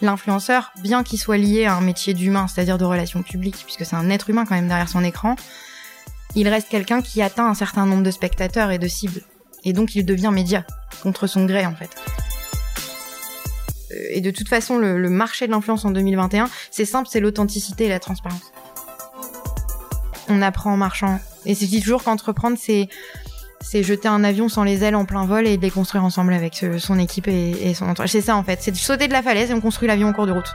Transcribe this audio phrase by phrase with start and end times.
[0.00, 3.94] L'influenceur, bien qu'il soit lié à un métier d'humain, c'est-à-dire de relations publiques, puisque c'est
[3.94, 5.36] un être humain quand même derrière son écran,
[6.34, 9.22] il reste quelqu'un qui atteint un certain nombre de spectateurs et de cibles.
[9.64, 10.66] Et donc il devient média,
[11.02, 11.90] contre son gré en fait.
[13.92, 17.20] Euh, et de toute façon, le, le marché de l'influence en 2021, c'est simple, c'est
[17.20, 18.52] l'authenticité et la transparence.
[20.28, 21.20] On apprend en marchant.
[21.46, 22.88] Et c'est toujours qu'entreprendre, c'est
[23.72, 26.34] c'est jeter un avion sans les ailes en plein vol et de les construire ensemble
[26.34, 28.10] avec ce- son équipe et, et son entourage.
[28.10, 30.12] C'est ça en fait, c'est de sauter de la falaise et on construit l'avion en
[30.12, 30.52] cours de route.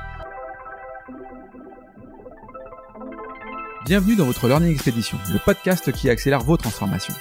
[3.87, 7.15] Bienvenue dans votre Learning Expedition, le podcast qui accélère vos transformations.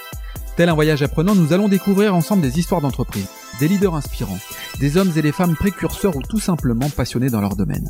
[0.55, 3.27] Tel un voyage apprenant, nous allons découvrir ensemble des histoires d'entreprise,
[3.59, 4.37] des leaders inspirants,
[4.79, 7.89] des hommes et des femmes précurseurs ou tout simplement passionnés dans leur domaine.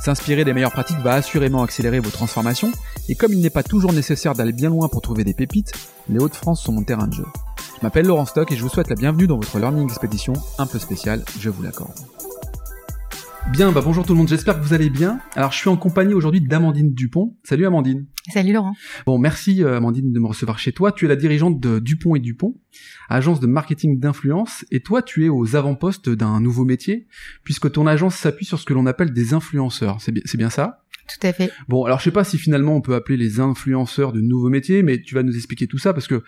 [0.00, 2.72] S'inspirer des meilleures pratiques va assurément accélérer vos transformations,
[3.10, 5.72] et comme il n'est pas toujours nécessaire d'aller bien loin pour trouver des pépites,
[6.08, 7.26] les Hauts-de-France sont mon terrain de jeu.
[7.76, 10.66] Je m'appelle Laurent Stock et je vous souhaite la bienvenue dans votre Learning Expedition un
[10.66, 11.98] peu spéciale, je vous l'accorde.
[13.48, 15.18] Bien, bah bonjour tout le monde, j'espère que vous allez bien.
[15.34, 17.36] Alors je suis en compagnie aujourd'hui d'Amandine Dupont.
[17.42, 18.06] Salut Amandine.
[18.32, 18.74] Salut Laurent.
[19.06, 20.92] Bon, merci euh, Amandine de me recevoir chez toi.
[20.92, 22.54] Tu es la dirigeante de Dupont et Dupont,
[23.08, 27.08] agence de marketing d'influence, et toi tu es aux avant-postes d'un nouveau métier,
[27.42, 30.00] puisque ton agence s'appuie sur ce que l'on appelle des influenceurs.
[30.00, 30.84] C'est bien, c'est bien ça?
[31.68, 34.82] Bon, alors je sais pas si finalement on peut appeler les influenceurs de nouveaux métiers,
[34.82, 36.22] mais tu vas nous expliquer tout ça parce que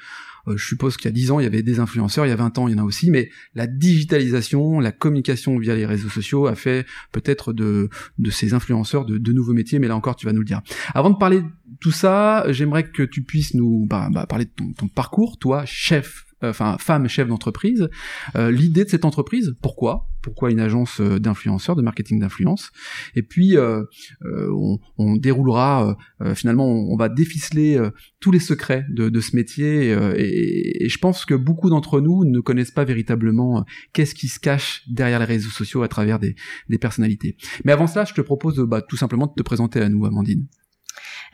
[0.49, 2.33] euh, je suppose qu'il y a 10 ans il y avait des influenceurs, il y
[2.33, 5.87] a 20 ans il y en a aussi, mais la digitalisation, la communication via les
[5.87, 7.89] réseaux sociaux a fait peut-être de,
[8.31, 10.61] ces influenceurs de, nouveaux métiers, mais là encore tu vas nous le dire.
[10.95, 11.49] Avant de parler de
[11.81, 16.27] tout ça, j'aimerais que tu puisses nous bah, bah, parler de ton, parcours, toi chef
[16.43, 17.89] enfin femme chef d'entreprise,
[18.37, 20.09] euh, l'idée de cette entreprise, pourquoi?
[20.23, 22.71] Pourquoi une agence euh, d'influenceurs, de marketing d'influence?
[23.17, 23.83] Et puis euh,
[24.25, 25.95] euh, on, déroulera euh,
[26.27, 30.99] euh, finalement, on, va déficeler euh, tous les secrets de, ce métier euh, et, je
[30.99, 35.19] pense que beaucoup d'entre nous ne connaissent pas véritablement euh, qu'est-ce qui se cache derrière
[35.19, 36.35] les réseaux sociaux à travers des,
[36.81, 37.37] personnalités.
[37.65, 40.47] Mais avant cela, je te propose bah, tout simplement de te présenter à nous, Amandine.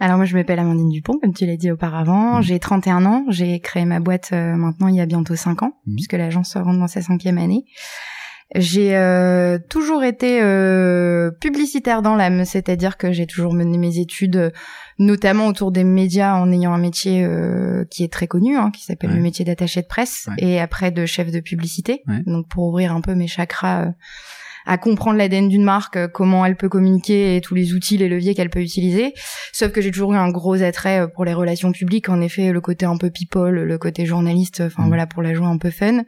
[0.00, 2.36] Alors moi je m'appelle Amandine Dupont, comme tu l'as dit auparavant.
[2.36, 2.42] Mhm.
[2.42, 3.24] J'ai 31 ans.
[3.28, 5.94] J'ai créé ma boîte euh, maintenant il y a bientôt 5 ans, Mhm.
[5.96, 7.64] puisque l'agence rentre dans sa cinquième année.
[8.54, 14.52] J'ai euh, toujours été euh, publicitaire dans l'âme, c'est-à-dire que j'ai toujours mené mes études,
[14.98, 18.84] notamment autour des médias, en ayant un métier euh, qui est très connu, hein, qui
[18.84, 19.16] s'appelle Ouais.
[19.16, 20.36] le métier d'attaché de presse, Ouais.
[20.38, 22.00] et après de chef de publicité.
[22.06, 22.22] Ouais.
[22.24, 23.91] Donc pour ouvrir un peu mes chakras euh,
[24.68, 28.08] à comprendre l'ADN d'une marque, euh, comment elle peut communiquer et tous les outils, les
[28.08, 29.14] leviers qu'elle peut utiliser.
[29.52, 32.52] Sauf que j'ai toujours eu un gros attrait euh, pour les relations publiques, en effet,
[32.52, 34.88] le côté un peu people, le côté journaliste, enfin Mhm.
[34.88, 36.02] voilà, pour la jouer un peu fun.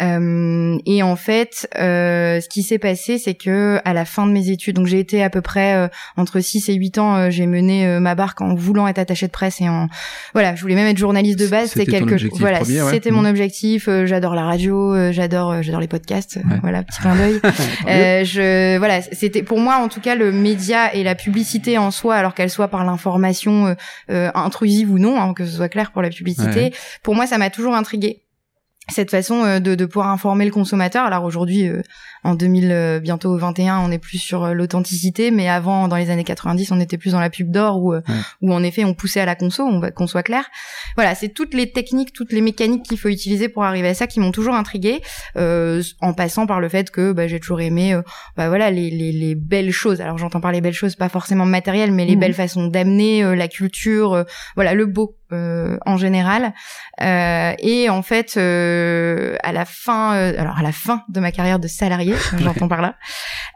[0.00, 4.32] Euh, et en fait, euh, ce qui s'est passé, c'est que à la fin de
[4.32, 7.46] mes études, donc j'ai été à peu près euh, entre 6 et 8 ans, j'ai
[7.46, 9.88] mené ma barque en voulant être attachée de presse et en
[10.32, 11.70] voilà, je voulais même être journaliste de base.
[11.70, 12.90] C'était quelque objectif voilà, ouais.
[12.90, 13.88] c'était mon objectif.
[13.88, 16.36] euh, j'adore la radio, j'adore j'adore les podcasts.
[16.36, 16.58] Ouais.
[16.62, 17.40] Voilà, petit clin d'œil.
[17.88, 21.90] Euh, je voilà, c'était pour moi en tout cas le média et la publicité en
[21.90, 23.74] soi, alors qu'elle soit par l'information euh,
[24.10, 26.60] euh, intrusive ou non, hein, que ce soit clair pour la publicité.
[26.60, 26.72] Ouais.
[27.02, 28.22] Pour moi, ça m'a toujours intrigué
[28.90, 31.04] cette façon euh, de, de pouvoir informer le consommateur.
[31.04, 31.82] Alors aujourd'hui, euh,
[32.24, 36.10] en 2000, euh, bientôt 21, on est plus sur euh, l'authenticité, mais avant, dans les
[36.10, 38.00] années 90, on était plus dans la pub d'or où, Ouais.
[38.42, 40.44] où en effet, on poussait à la conso, on va qu'on soit clair.
[40.96, 44.06] Voilà, c'est toutes les techniques, toutes les mécaniques qu'il faut utiliser pour arriver à ça
[44.06, 45.00] qui m'ont toujours intrigué,
[45.36, 48.02] euh, en passant par le fait que bah, j'ai toujours aimé, euh,
[48.36, 50.00] bah voilà, les, les, les belles choses.
[50.00, 52.20] Alors j'entends par les belles choses, pas forcément matérielles, mais les Mhm.
[52.20, 54.24] belles façons d'amener euh, la culture, euh,
[54.56, 56.52] voilà, le beau euh, en général.
[57.00, 61.32] Euh, et en fait, euh, à la fin, euh, alors à la fin de ma
[61.32, 62.96] carrière de salarié, j'entends par là.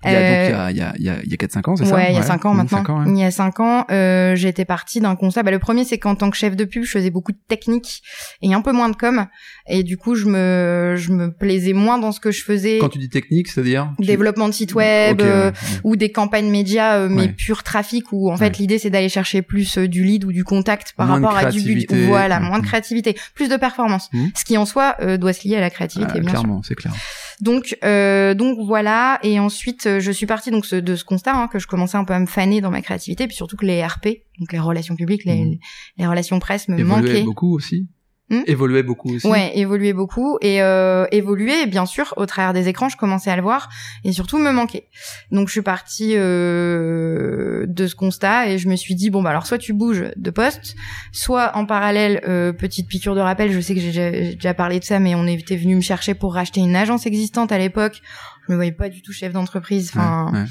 [0.05, 1.31] Il y a, euh, donc, il y a, il y a, il y a, il
[1.31, 1.94] y a 4-5 ans, c'est ça?
[1.94, 2.78] Ouais, il y a cinq ans maintenant.
[2.78, 3.11] cinq ans, ouais.
[3.12, 5.43] Il y a cinq ans, euh, j'étais partie d'un constat.
[5.43, 8.03] Bah, le premier, c'est qu'en tant que chef de pub, je faisais beaucoup de technique
[8.43, 9.27] et un peu moins de com.
[9.69, 12.78] Et du coup, je me, je me plaisais moins dans ce que je faisais.
[12.78, 15.56] Quand tu dis technique, c'est-à-dire Développement de site web, Ok, ouais, euh, ouais.
[15.84, 17.28] ou des campagnes médias, euh, mais Ouais.
[17.28, 20.43] pur trafic, où en fait l'idée c'est d'aller chercher plus euh, du lead ou du
[20.45, 22.06] contact par Moins rapport à du créativité.
[22.06, 24.09] Voilà, moins de créativité, plus de performance.
[24.12, 24.31] Mhm.
[24.37, 26.75] Ce qui en soi euh, doit se lier à la créativité, Ah, bien clairement, c'est
[26.75, 26.93] clair.
[27.41, 29.19] Donc, euh, donc voilà.
[29.23, 32.05] Et ensuite, je suis partie donc ce- de ce constat hein, que je commençais un
[32.05, 34.97] peu à me faner dans ma créativité, puis surtout que les RP, donc les relations
[34.97, 35.59] publiques, les, Mhm.
[35.99, 37.23] les relations presse me Évoluait manquaient.
[37.25, 37.88] beaucoup aussi.
[38.31, 39.27] Hmm Évoluait beaucoup aussi.
[39.27, 43.37] Ouais, évoluer beaucoup et euh, évoluer, bien sûr, au travers des écrans, je commençais à
[43.37, 43.69] le voir
[44.05, 44.87] et surtout me manquer.
[45.33, 49.31] Donc je suis partie euh, de ce constat et je me suis dit bon bah
[49.31, 50.75] alors soit tu bouges de poste,
[51.13, 53.53] soit en parallèle euh, petite piqûre de rappel.
[53.53, 55.81] Je sais que j'ai déjà, j'ai déjà parlé de ça, mais on était venu me
[55.81, 58.01] chercher pour racheter une agence existante à l'époque.
[58.47, 59.91] Je me voyais pas du tout chef d'entreprise.
[59.95, 60.31] Enfin.
[60.33, 60.45] Ouais, ouais.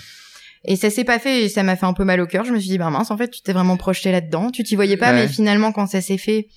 [0.63, 2.45] Et ça s'est pas fait et ça m'a fait un peu mal au cœur.
[2.45, 4.51] Je me suis dit, bah mince, en fait, tu t'es vraiment projeté là-dedans.
[4.51, 5.21] Tu t'y voyais pas, Ouais.
[5.23, 6.49] mais finalement, quand ça s'est fait,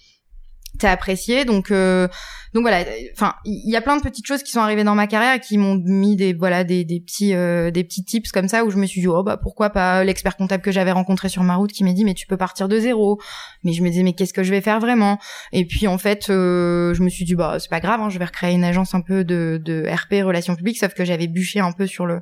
[0.78, 1.44] t'es apprécié.
[1.44, 2.08] Donc euh,
[2.52, 5.06] donc voilà enfin il y a plein de petites choses qui sont arrivées dans ma
[5.06, 8.48] carrière et qui m'ont mis des voilà des, des petits euh, des petits tips comme
[8.48, 11.28] ça où je me suis dit oh bah pourquoi pas l'expert comptable que j'avais rencontré
[11.28, 13.20] sur ma route qui m'a dit mais tu peux partir de zéro.
[13.64, 15.18] Mais je me disais mais qu'est-ce que je vais faire vraiment?
[15.52, 18.18] Et puis en fait euh, je me suis dit bah c'est pas grave hein, je
[18.18, 21.60] vais recréer une agence un peu de de RP relations publiques sauf que j'avais bûché
[21.60, 22.20] un peu sur le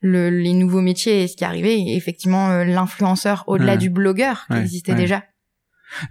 [0.00, 1.78] le, les nouveaux métiers et ce qui arrivait.
[1.78, 5.24] Et effectivement, euh, l'influenceur, au-delà du blogueur qui existait déjà,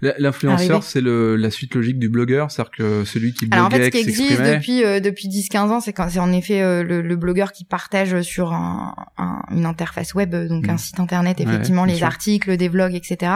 [0.00, 3.84] L'influenceur, c'est la suite logique du blogueur, c'est-à-dire que celui qui bloguait, Alors en fait,
[3.84, 7.16] ce qui existe depuis euh, depuis 10-15 ans, c'est c'est en effet euh, le, le,
[7.16, 10.78] blogueur qui partage sur un, un, une interface web, donc un mm.
[10.78, 13.32] site internet, effectivement les articles, des vlogs, etc.,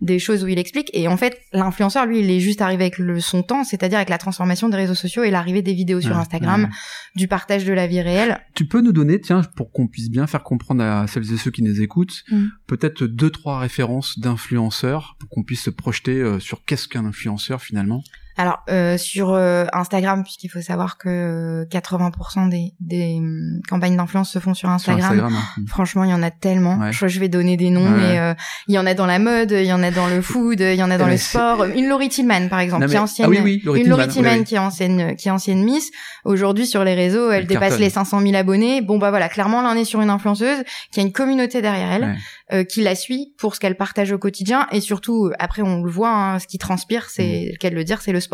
[0.00, 0.90] des choses où il explique.
[0.92, 4.08] Et en fait, l'influenceur, lui, il est juste arrivé avec le son temps, c'est-à-dire avec
[4.08, 6.68] la transformation des réseaux sociaux et l'arrivée des vidéos sur Instagram,
[7.16, 8.40] du partage de la vie réelle.
[8.54, 11.50] Tu peux nous donner, tiens, pour qu'on puisse bien faire comprendre à celles et ceux
[11.50, 12.46] qui nous écoutent, mm.
[12.66, 17.62] peut-être deux trois références d'influenceurs pour qu'on puisse se projeter euh, sur qu'est-ce qu'un influenceur
[17.62, 18.02] finalement?
[18.40, 24.30] Alors euh, sur euh, Instagram, puisqu'il faut savoir que 80% des, des hum, campagnes d'influence
[24.30, 25.28] se font sur Instagram.
[25.30, 25.62] Hein.
[25.68, 26.90] Franchement, il y en a tellement.
[26.90, 28.32] Je, je vais donner des noms, mais euh,
[28.66, 30.74] il y en a dans la mode, il y en a dans le food, il
[30.74, 31.64] y en a dans le sport.
[31.64, 34.54] Une Laurie Tillman, par exemple, qui est ancienne, ah oui, oui, une Laurie Tillman qui
[34.54, 35.90] est ancienne, qui est ancienne Miss.
[36.24, 38.80] Aujourd'hui, sur les réseaux, elle, dépasse les 500 000 abonnés.
[38.80, 42.16] Bon bah voilà, clairement, là on est sur une influenceuse qui a une communauté derrière
[42.48, 45.90] elle, qui la suit pour ce qu'elle partage au quotidien et surtout, après on le
[45.90, 47.58] voit, hein, ce qui transpire, c'est mmh.
[47.58, 48.29] qu'elle le dire, c'est le sport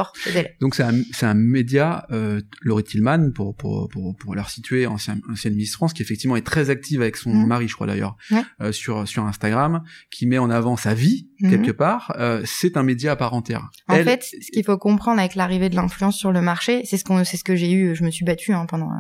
[0.61, 4.87] Donc c'est un, c'est un média, euh, Laurie Tillman, pour, pour, pour, pour la resituer,
[4.87, 7.47] ancienne, ancienne Miss France, qui effectivement est très active avec son mm.
[7.47, 8.17] mari, je crois d'ailleurs,
[8.61, 11.51] euh, sur, sur Instagram, qui met en avant sa vie, mm-hmm.
[11.51, 12.15] quelque part.
[12.19, 13.71] Euh, c'est un média à part entière.
[13.89, 17.05] En fait, ce qu'il faut comprendre avec l'arrivée de l'influence sur le marché, c'est ce
[17.05, 18.91] qu'on, c'est ce que j'ai eu, je me suis battue hein, pendant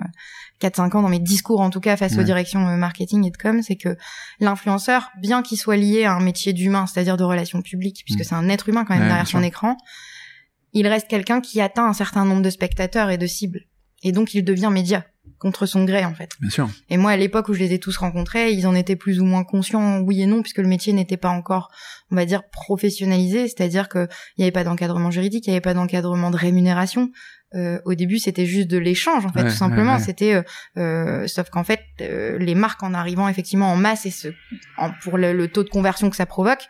[0.61, 3.37] 4-5 ans dans mes discours en tout cas face aux directions euh, marketing et de
[3.37, 3.97] com, c'est que
[4.41, 8.25] l'influenceur, bien qu'il soit lié à un métier d'humain, c'est-à-dire de relations publiques, puisque mm.
[8.25, 9.77] c'est un être humain quand même derrière son écran,
[10.73, 13.63] il reste quelqu'un qui atteint un certain nombre de spectateurs et de cibles.
[14.03, 15.05] Et donc il devient média
[15.39, 16.31] contre son gré en fait.
[16.41, 16.69] Bien sûr.
[16.89, 19.25] Et moi à l'époque où je les ai tous rencontrés, ils en étaient plus ou
[19.25, 21.71] moins conscients, oui et non, puisque le métier n'était pas encore,
[22.11, 24.09] on va dire, professionnalisé, c'est-à-dire qu'il
[24.39, 27.11] n'y avait pas d'encadrement juridique, il n'y avait pas d'encadrement de rémunération.
[27.55, 29.99] Euh, au début, c'était juste de l'échange, en fait, tout simplement.
[29.99, 30.43] C'était, euh,
[30.79, 34.29] euh, sauf qu'en fait, les marques en arrivant effectivement en masse et ce,
[35.03, 36.67] pour le, le, taux de conversion que ça provoque,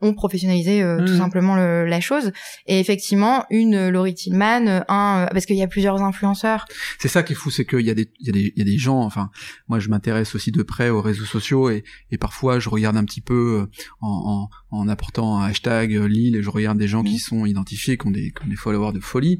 [0.00, 1.18] ont professionnalisé euh, tout mmh.
[1.18, 2.32] simplement la chose.
[2.66, 6.64] Et effectivement une Laurie Tillman un euh, parce qu'il y a plusieurs influenceurs.
[6.98, 8.58] C'est ça qui est fou c'est qu'il y a des il y a des il
[8.58, 9.30] y a des gens enfin
[9.68, 13.04] moi je m'intéresse aussi de près aux réseaux sociaux et, et parfois je regarde un
[13.04, 13.66] petit peu euh,
[14.00, 17.18] en, en, en apportant un hashtag Lille et je regarde des gens qui mmh.
[17.18, 19.38] sont identifiés qui ont des qui ont des followers de folie.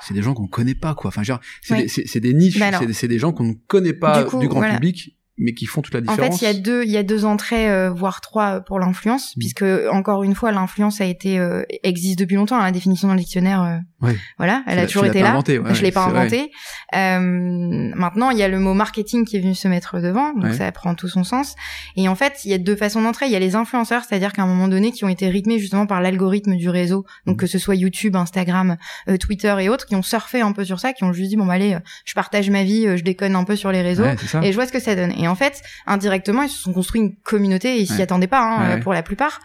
[0.00, 1.08] C'est des gens qu'on connaît pas quoi.
[1.08, 4.24] Enfin genre c'est des, c'est des niches bah c'est des gens qu'on ne connaît pas
[4.24, 6.18] du, grand public mais qui font toute la différence.
[6.18, 8.78] En fait, il y a deux, il y a deux entrées, euh, voire trois pour
[8.78, 9.38] l'influence, mm.
[9.38, 12.58] puisque encore une fois, l'influence a été euh, existe depuis longtemps.
[12.58, 15.32] Hein, la définition dans le dictionnaire, euh, voilà, elle a toujours été là.
[15.32, 16.50] Inventé, je l'ai pas inventé.
[16.92, 20.70] maintenant, il y a le mot marketing qui est venu se mettre devant, donc ça
[20.72, 21.54] prend tout son sens.
[21.96, 23.26] Et en fait, il y a deux façons d'entrer.
[23.26, 25.86] Il y a les influenceurs, c'est-à-dire qu'à un moment donné, qui ont été rythmés justement
[25.86, 27.40] par l'algorithme du réseau, donc mm.
[27.40, 28.76] que ce soit YouTube, Instagram,
[29.20, 31.44] Twitter et autres, qui ont surfé un peu sur ça, qui ont juste dit bon
[31.44, 34.06] bah allez, je partage ma vie, je déconne un peu sur les réseaux
[34.42, 35.12] et je vois ce que ça donne.
[35.12, 38.40] Et en fait, indirectement, ils se sont construits une communauté et ils s'y attendaient pas
[38.40, 39.40] hein, pour la plupart.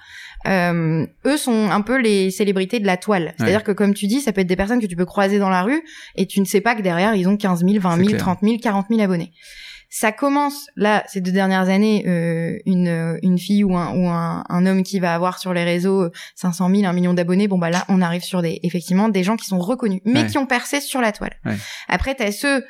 [0.48, 3.34] Euh, eux sont un peu les célébrités de la toile.
[3.38, 5.50] C'est-à-dire que comme tu dis, ça peut être des personnes que tu peux croiser dans
[5.50, 5.82] la rue
[6.16, 8.58] et tu ne sais pas que derrière ils ont 15 000, 20 000, 30 000,
[8.62, 9.32] 40 000 abonnés.
[9.94, 14.46] Ça commence là ces deux dernières années euh, une une fille ou un ou un,
[14.48, 17.50] un, homme qui va avoir sur les réseaux 500 000, 1 million d'abonnés.
[17.50, 20.38] Bon bah là on arrive sur des effectivement des gens qui sont reconnus mais qui
[20.38, 21.36] ont percé sur la toile.
[21.90, 22.64] Après t'as ceux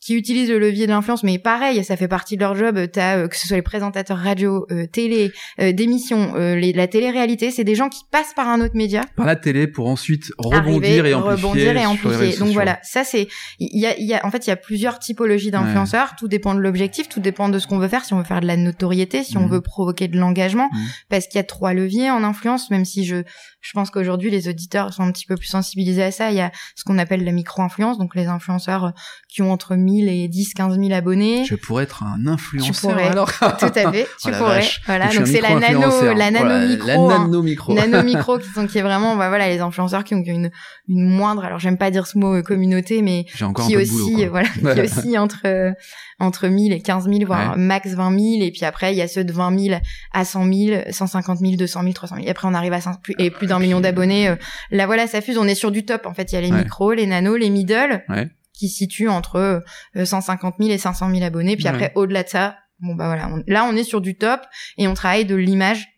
[0.00, 2.78] qui utilisent le levier de l'influence, mais pareil, ça fait partie de leur job.
[2.90, 7.50] T'as euh, que ce soit les présentateurs radio, euh, télé, euh, d'émissions, euh, la télé-réalité,
[7.50, 9.02] c'est des gens qui passent par un autre média.
[9.16, 11.46] Par la télé pour ensuite rebondir et amplifier.
[11.46, 12.38] Rebondir et amplifier.
[12.38, 13.28] Donc voilà, ça c'est,
[13.58, 16.14] il y a, y a, en fait, il y a plusieurs typologies d'influenceurs.
[16.16, 18.04] Tout dépend de l'objectif, tout dépend de ce qu'on veut faire.
[18.04, 19.50] Si on veut faire de la notoriété, si on mhm.
[19.50, 20.80] veut provoquer de l'engagement, mhm.
[21.10, 22.70] parce qu'il y a trois leviers en influence.
[22.70, 23.22] Même si je,
[23.60, 26.30] je pense qu'aujourd'hui les auditeurs sont un petit peu plus sensibilisés à ça.
[26.30, 28.92] Il y a ce qu'on appelle la micro-influence, donc les influenceurs
[29.28, 31.44] qui ont entre 1000 et 10, 15 000 abonnés.
[31.44, 32.74] Je pourrais être un influenceur.
[32.74, 33.30] Tu pourrais, alors.
[33.58, 34.08] tout à fait.
[34.20, 34.68] Tu oh pourrais.
[34.86, 35.08] Voilà.
[35.08, 36.88] Donc c'est la nano, la nano micro.
[36.88, 37.74] La nano micro.
[37.74, 40.50] nano micro qui sont, qui est vraiment, bah, voilà, les influenceurs qui ont une,
[40.88, 43.26] une moindre, alors j'aime pas dire ce mot euh, communauté, mais
[43.66, 45.72] qui aussi, voilà, qui aussi entre, euh,
[46.18, 48.42] entre 1000 et 15 000, voire max 20 000.
[48.42, 49.80] Et puis après, il y a ceux de 20 000
[50.12, 52.26] à 100 000, 150 000, 200 000, 300 000.
[52.26, 54.28] Et après, on arrive à 5, plus, et plus d'un million d'abonnés.
[54.28, 54.36] Euh,
[54.70, 55.38] là, voilà, ça fuse.
[55.38, 56.06] On est sur du top.
[56.06, 58.02] En fait, il y a les micros, les nanos, les middle.
[58.08, 58.28] Ouais
[58.60, 59.64] qui situe entre
[59.96, 61.56] 150 euh, 000 et 500 000 abonnés.
[61.56, 64.42] Puis après, au-delà de ça, bon bah voilà, là on est sur du top
[64.76, 65.88] et on travaille de l'image.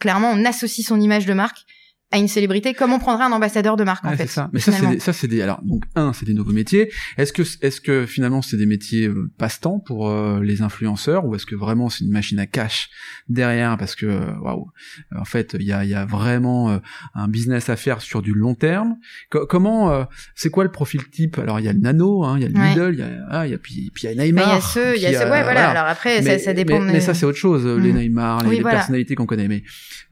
[0.00, 1.58] Clairement, on associe son image de marque
[2.10, 4.26] à une célébrité comme on prendrait un ambassadeur de marque en fait.
[4.26, 4.48] Ça.
[4.52, 6.90] Mais ça c'est des, ça c'est des alors donc un c'est des nouveaux métiers.
[7.18, 11.34] Est-ce que est-ce que finalement c'est des métiers euh, passe-temps pour euh, les influenceurs ou
[11.34, 12.88] est-ce que vraiment c'est une machine à cash
[13.28, 14.06] derrière parce que
[14.40, 14.70] waouh
[15.14, 16.78] en fait il y a il y a vraiment euh,
[17.14, 18.96] un business à faire sur du long terme.
[19.30, 21.38] comment c'est quoi le profil type?
[21.38, 23.10] Alors il y a le nano, hein, il y a le middle, il y a
[23.30, 24.48] ah, il y a puis puis il y a Neymar.
[24.48, 25.68] Il y a ceux, il y a ceux, ouais voilà.
[25.68, 26.80] Alors après ça, ça dépend.
[26.80, 27.66] Mais, mais ça c'est autre chose.
[27.66, 27.98] Les mm.
[27.98, 29.62] Neymar, les, personnalités qu'on connaît, mais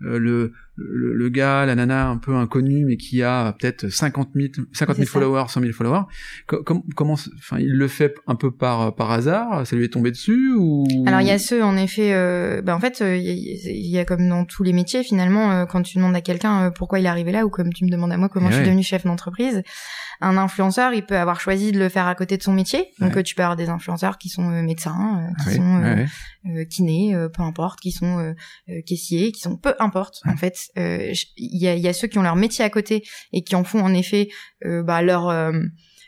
[0.01, 4.49] le le, le, gars, la nana un peu inconnue, mais qui a peut-être 50 000,
[4.73, 6.03] 50 000 followers, 100 000 followers,
[6.47, 10.55] comment, enfin, il le fait un peu par par hasard, ça lui est tombé dessus
[10.57, 10.87] ou?
[11.07, 14.05] Alors il y a ceux, en effet, euh, bah, en fait, euh, il y, a
[14.05, 17.09] comme dans tous les métiers, finalement, euh, quand tu demandes à quelqu'un pourquoi il est
[17.09, 19.63] arrivé là, ou comme tu me demandes à moi comment je suis devenu chef d'entreprise,
[20.21, 22.91] un influenceur, il peut avoir choisi de le faire à côté de son métier.
[23.01, 26.07] Donc tu peux avoir des influenceurs qui sont médecins, qui sont
[26.71, 28.35] kinés, peu importe, qui sont
[28.87, 30.59] caissiers, qui sont peu importe en fait.
[30.77, 33.65] Il y, a, y, a, ceux qui ont leur métier à côté et qui en
[33.65, 34.29] font en effet
[34.65, 35.53] bah, leur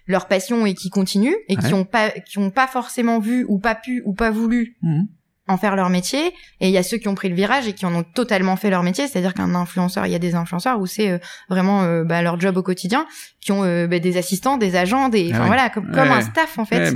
[0.07, 3.59] leur passion et qui continuent et qui ont pas qui ont pas forcément vu ou
[3.59, 5.03] pas pu ou pas voulu mmh
[5.49, 6.35] en faire leur métier.
[6.61, 8.57] Et il y a ceux qui ont pris le virage et qui en ont totalement
[8.57, 9.07] fait leur métier.
[9.09, 12.38] C'est-à-dire qu'un influenceur il y a des influenceurs où c'est euh, vraiment euh, bah, leur
[12.40, 13.07] job au quotidien
[13.40, 16.21] qui ont euh, bah, des assistants des agents des enfin ah voilà comme, comme un
[16.21, 16.93] staff en fait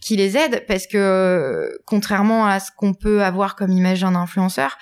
[0.00, 4.76] qui les aide parce que contrairement à ce qu'on peut avoir comme image d'un influenceur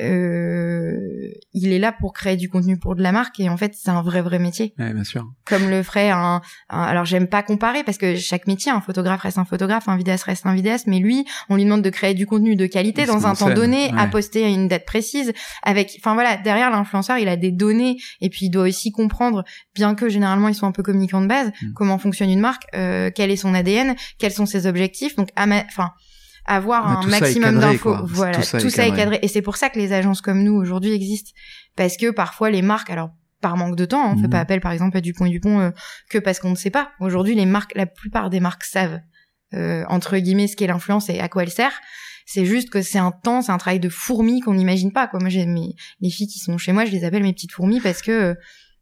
[0.00, 3.74] euh, il est là pour créer du contenu pour de la marque et en fait
[3.74, 4.74] c'est un vrai vrai métier.
[4.78, 5.30] Ouais, bien sûr.
[5.44, 9.38] Comme le ferait un, alors j'aime pas comparer parce que chaque métier, un photographe reste
[9.38, 12.26] un photographe, un vidéaste reste un vidéaste, mais lui, on lui demande de créer du
[12.26, 16.14] contenu de qualité dans un temps donné, à poster à une date précise, avec, enfin
[16.14, 20.08] voilà, derrière l'influenceur, il a des données et puis il doit aussi comprendre, bien que
[20.08, 21.72] généralement ils sont un peu communicants de base, mm.
[21.74, 25.92] comment fonctionne une marque, euh, quel est son ADN, quels sont ses objectifs, donc enfin
[26.50, 27.96] avoir un maximum d'infos.
[28.04, 29.20] Voilà, tout ça, est, cadré.
[29.22, 31.30] Et c'est pour ça que les agences comme nous aujourd'hui existent,
[31.76, 34.30] parce que parfois les marques, alors par manque de temps, on fait mhm.
[34.30, 35.70] pas appel par exemple à Dupont et Dupont euh,
[36.10, 36.90] que parce qu'on ne sait pas.
[36.98, 39.00] Aujourd'hui, les marques, la plupart des marques savent
[39.54, 41.72] euh, entre guillemets ce qu'est l'influence et à quoi elle sert.
[42.26, 45.06] C'est juste que c'est un temps, c'est un travail de fourmi qu'on n'imagine pas.
[45.06, 45.20] Quoi.
[45.20, 47.80] Moi, j'ai mes les filles qui sont chez moi, je les appelle mes petites fourmis
[47.80, 48.34] parce que euh,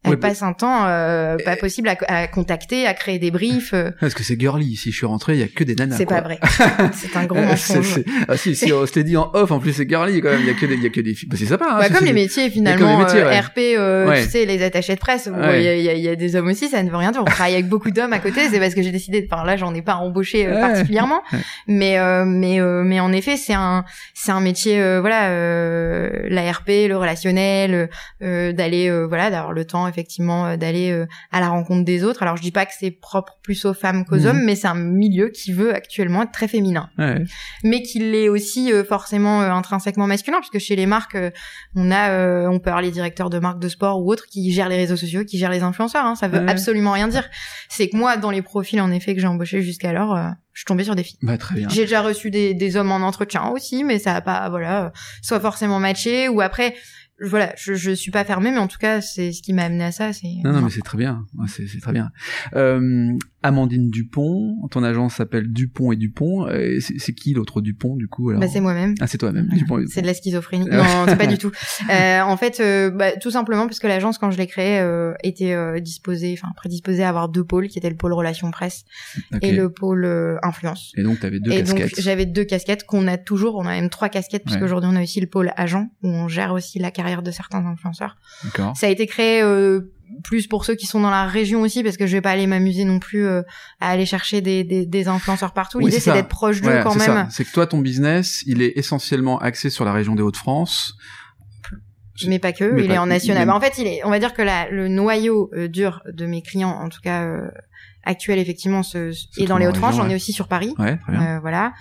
[0.05, 3.73] elle passe un temps euh, pas possible à, à, contacter, à créer des briefs.
[3.73, 3.91] Euh.
[3.99, 4.77] Parce que c'est girly.
[4.77, 5.97] Si je suis rentré, il y a que des nanas.
[5.97, 6.39] C'est pas vrai.
[6.93, 7.99] c'est un gros mensonge.
[8.27, 9.51] Ah si, si, on s'était dit en off.
[9.51, 10.39] En plus, c'est girly quand même.
[10.41, 11.27] Il y a que des, il y a que des filles.
[11.27, 11.65] Bah, c'est sympa.
[11.69, 12.99] Hein, ouais, comme les métiers finalement.
[12.99, 15.27] Les métiers, RP, euh, tu sais, les attachés de presse.
[15.27, 16.69] Il y, a, y, a, des hommes aussi.
[16.69, 17.21] Ça ne veut rien dire.
[17.21, 18.47] On travaille avec beaucoup d'hommes à côté.
[18.49, 19.27] C'est parce que j'ai décidé.
[19.29, 21.21] Enfin là, j'en ai pas embauché particulièrement.
[21.67, 24.79] Mais mais mais en effet, c'est un c'est un métier.
[25.01, 25.29] voilà,
[26.29, 27.89] la RP, le relationnel,
[28.21, 32.23] d'aller voilà, d'avoir le temps effectivement d'aller aller euh, à la rencontre des autres.
[32.23, 34.25] Alors je dis pas que c'est propre plus aux femmes qu'aux mhm.
[34.27, 36.89] hommes, mais c'est un milieu qui veut actuellement être très féminin,
[37.63, 41.17] mais qui l'est aussi euh, forcément euh, intrinsèquement masculin, puisque chez les marques,
[41.75, 44.69] on a, on peut avoir les directeurs de marques de sport ou autres qui gèrent
[44.69, 46.05] les réseaux sociaux, qui gèrent les influenceurs.
[46.05, 47.27] Hein, ça veut absolument rien dire.
[47.67, 50.17] C'est que moi, dans les profils en effet que j'ai embauchés jusqu'alors,
[50.53, 51.19] je suis tombée sur des filles.
[51.21, 51.69] Bah, très bien.
[51.69, 54.91] J'ai déjà reçu des, des hommes en entretien aussi, mais ça a pas, voilà,
[55.21, 56.75] soit forcément matché ou après
[57.21, 59.83] voilà, je, je suis pas fermée, mais en tout cas, c'est ce qui m'a amené
[59.83, 60.13] à ça.
[60.13, 62.11] C'est non, non, mais c'est très bien, c'est très bien.
[62.55, 63.11] Euh,
[63.43, 66.47] Amandine Dupont, ton agence s'appelle Dupont et Dupont.
[66.79, 68.95] C'est qui l'autre Dupont du coup alors bah, c'est moi-même.
[68.99, 69.49] Ah, c'est toi-même.
[69.87, 70.65] C'est de la schizophrénie.
[70.69, 71.51] non, c'est pas du tout.
[71.89, 75.13] Euh, en fait, euh, bah, tout simplement parce que l'agence, quand je l'ai créée, euh,
[75.23, 78.85] était euh, disposée, enfin prédisposée à avoir deux pôles, qui étaient le pôle relations presse
[79.41, 80.91] et le pôle euh, influence.
[80.97, 81.95] Et donc, tu avais deux et casquettes.
[81.95, 83.55] donc, j'avais deux casquettes qu'on a toujours.
[83.55, 86.27] On a même trois casquettes puisque aujourd'hui, on a aussi le pôle agent où on
[86.27, 88.17] gère aussi la carrière de certains influenceurs.
[88.75, 89.41] Ça a été créé
[90.23, 92.47] plus pour ceux qui sont dans la région aussi parce que je vais pas aller
[92.47, 93.41] m'amuser non plus euh,
[93.79, 95.79] à aller chercher des, des, des influenceurs partout.
[95.79, 97.27] L'idée c'est d'être proche d'eux quand même.
[97.29, 100.95] C'est que toi ton business, il est essentiellement axé sur la région des Hauts-de-France.
[102.27, 103.47] Mais pas que, il est en national.
[103.47, 106.25] Bah, en fait, il est, on va dire que la, le noyau euh, dur de
[106.25, 107.49] mes clients, en tout cas euh,
[108.03, 109.95] actuel effectivement, ce, est dans les Hauts-de-France.
[109.95, 110.73] J'en ai aussi sur Paris.
[110.77, 110.99] Ouais,
[111.41, 111.73] voilà.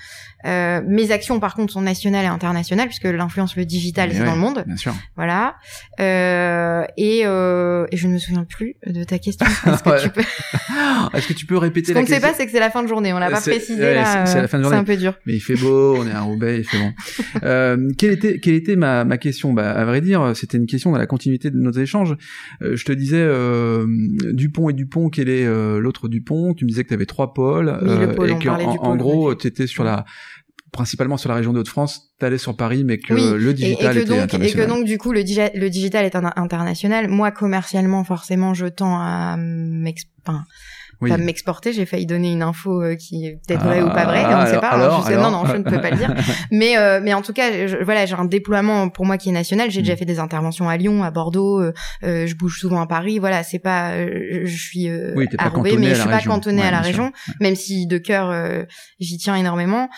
[0.47, 4.35] Euh, mes actions, par contre, sont nationales et internationales puisque l'influence, le digital, c'est dans
[4.35, 4.63] le monde.
[4.67, 4.95] Bien sûr.
[5.17, 5.57] Voilà.
[6.01, 9.47] Euh, et, euh, et, je ne me souviens plus de ta question.
[9.67, 10.21] Est-ce que tu peux
[11.15, 12.61] Est-ce que tu peux répéter la question Ce qu'on ne sait pas, c'est que c'est
[12.61, 13.13] la fin de journée.
[13.13, 14.27] On l'a pas précisé là.
[14.27, 14.77] C'est la fin de journée.
[14.77, 15.15] C'est un peu dur.
[15.27, 16.93] Mais il fait beau, on est à Roubaix, il fait bon.
[17.43, 19.53] euh, quelle était quelle était ma ma question?
[19.53, 22.15] Bah, à vrai dire, c'était une question dans la continuité de nos échanges.
[22.63, 23.87] Euh, je te disais euh,
[24.33, 25.09] Dupont et Dupont.
[25.11, 28.31] Quel est euh, l'autre Dupont Tu me disais que tu avais trois pôles oui, pôle,
[28.31, 30.05] et qu'en en, gros, tu étais sur la
[30.73, 34.05] principalement sur la région de Hauts-de-France, t'allais sur Paris, mais que le digital et, que
[34.05, 34.63] était donc, international.
[34.63, 37.09] Et que donc, du coup, le, le digital est international.
[37.09, 39.37] Moi, commercialement, forcément, je tends à
[41.07, 41.73] pas m'exporter.
[41.73, 44.47] J'ai failli donner une info euh, qui est peut-être vraie ou pas vraie, on ne
[44.47, 44.75] sait pas.
[44.75, 46.15] Hein, non, non, je ne peux pas le dire.
[46.51, 47.51] mais, euh, mais en tout cas,
[47.83, 49.71] voilà, j'ai un déploiement pour moi qui est national.
[49.71, 49.99] J'ai déjà mm.
[49.99, 51.61] fait des interventions à Lyon, à Bordeaux.
[51.61, 53.19] Euh, je bouge souvent à Paris.
[53.19, 54.89] Voilà, c'est pas, je suis
[55.39, 58.35] à Roubaix, mais je suis pas cantonnée à la région, même si de cœur
[58.99, 59.89] j'y tiens énormément.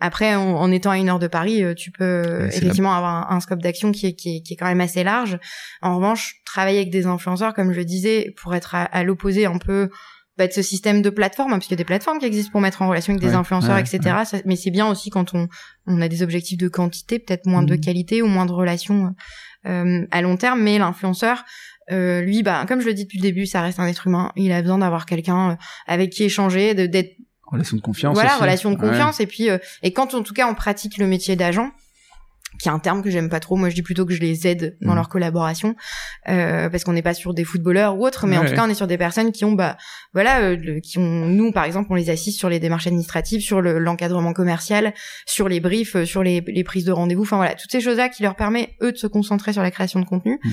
[0.00, 3.90] après, en, étant à une heure de Paris, tu peux effectivement avoir un, scope d'action
[3.90, 5.38] qui est, qui est qui est quand même assez large.
[5.80, 9.58] En revanche, travailler avec des influenceurs, comme je le disais, pour être à, l'opposé un
[9.58, 9.88] peu
[10.38, 12.52] bah, de ce système de plateforme, hein, parce qu'il y a des plateformes qui existent
[12.52, 14.00] pour mettre en relation avec des influenceurs, etc.
[14.46, 15.48] mais c'est bien aussi quand on,
[15.86, 17.80] on a des objectifs de quantité, peut-être moins de mmh.
[17.80, 19.14] qualité ou moins de relations
[19.66, 20.62] euh, à long terme.
[20.62, 21.44] Mais l'influenceur,
[21.90, 24.32] euh, lui, bah, comme je le dis depuis le début, ça reste un être humain.
[24.36, 25.54] Il a besoin d'avoir quelqu'un euh,
[25.86, 28.14] avec qui échanger, d'être relation de confiance.
[28.14, 29.20] Voilà, relation de confiance.
[29.20, 29.48] Et puis,
[29.82, 31.70] et quand en tout cas on pratique le métier d'agent,
[32.62, 33.56] qui est un terme que j'aime pas trop.
[33.56, 34.94] Moi, je dis plutôt que je les aide dans mmh.
[34.94, 35.74] leur collaboration,
[36.28, 38.70] euh, parce qu'on n'est pas sur des footballeurs ou autres, mais en tout cas, on
[38.70, 39.76] est sur des personnes qui ont, bah,
[40.14, 43.60] voilà, euh, qui ont, nous, par exemple, on les assiste sur les démarches administratives, sur
[43.60, 44.94] l'encadrement commercial,
[45.26, 48.08] sur les briefs, euh, sur les, les prises de rendez-vous, enfin voilà, toutes ces choses-là
[48.08, 50.38] qui leur permettent eux de se concentrer sur la création de contenu.
[50.44, 50.50] Mmh.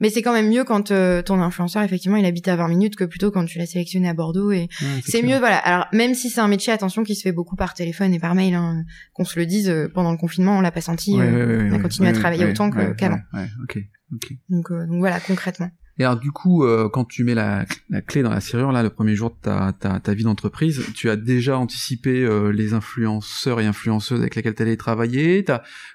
[0.00, 2.96] Mais c'est quand même mieux quand euh, ton influenceur, effectivement, il habite à 20 minutes
[2.96, 4.52] que plutôt quand tu l'as sélectionné à Bordeaux.
[4.52, 4.68] Et
[5.04, 5.56] c'est mieux, voilà.
[5.56, 8.34] Alors même si c'est un métier, attention, qui se fait beaucoup par téléphone et par
[8.34, 8.84] mail, hein,
[9.14, 11.18] qu'on se le dise, euh, pendant le confinement, on l'a pas senti.
[11.18, 13.20] Euh, on a continué à travailler autant qu'avant.
[13.62, 13.78] ok,
[14.12, 14.32] ok.
[14.50, 15.70] Donc, donc voilà, concrètement.
[15.98, 18.82] Et alors du coup, euh, quand tu mets la, la, clé dans la serrure, là,
[18.82, 22.74] le premier jour de ta, ta, ta vie d'entreprise, tu as déjà anticipé euh, les
[22.74, 25.44] influenceurs et influenceuses avec lesquels tu allais travailler.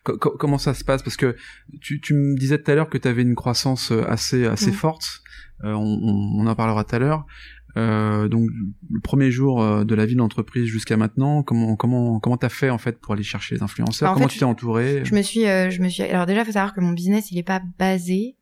[0.04, 1.04] Comment ça se passe?
[1.04, 1.36] Parce que
[1.82, 4.72] tu, tu me disais tout à l'heure que tu avais une croissance euh, assez, assez
[4.72, 5.22] forte.
[5.64, 7.28] On, on, en parlera tout à l'heure.
[7.76, 8.50] donc
[8.90, 12.80] le premier jour de la vie d'entreprise jusqu'à maintenant, comment comment comment t'as fait en
[12.80, 14.10] fait pour aller chercher les influenceurs?
[14.10, 16.74] Bah, Comment tu t'es entouré Je me suis je me suis alors déjà faut savoir
[16.74, 18.38] que mon business il est pas basé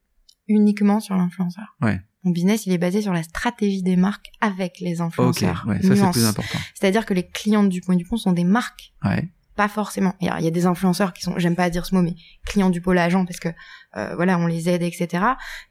[0.50, 1.78] uniquement sur l'influenceur.
[1.82, 2.02] Ouais.
[2.24, 5.64] Mon business, il est basé sur la stratégie des marques avec les influenceurs.
[5.66, 6.60] Ok, ouais, ça c'est plus important.
[6.74, 8.94] C'est-à-dire que les clients du Point du Pont sont des marques.
[9.06, 9.30] Ouais.
[9.56, 10.16] Pas forcément.
[10.22, 12.16] Il y, a des influenceurs qui sont, j'aime pas dire ce mot, mais
[12.46, 13.50] clients du pôle agent parce que
[13.98, 15.24] euh, voilà, on les aide, etc.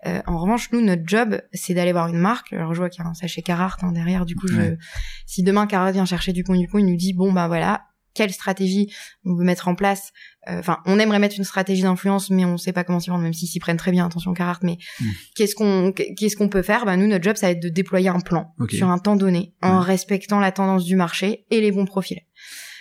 [0.06, 2.52] Euh, en revanche, nous, notre job, c'est d'aller voir une marque.
[2.52, 4.26] Alors je vois qu'il y a un sachet Carhartt hein, derrière.
[4.26, 4.76] Du coup, je,
[5.24, 7.86] si demain Carhartt vient chercher du Point du Pont, il nous dit bon bah voilà,
[8.18, 8.92] quelle stratégie
[9.24, 10.10] on veut mettre en place.
[10.48, 13.22] Euh, enfin, on aimerait mettre une stratégie d'influence, mais on sait pas comment s'y prendre,
[13.22, 14.06] même s'ils s'y prennent très bien.
[14.06, 15.04] Attention, Carhartt, mais hmm.
[15.36, 16.84] qu'est-ce qu'on qu'est-ce qu'on peut faire?
[16.84, 19.54] Bah nous, notre job, ça va être de déployer un plan sur un temps donné,
[19.62, 22.20] en respectant la tendance du marché et les bons profils.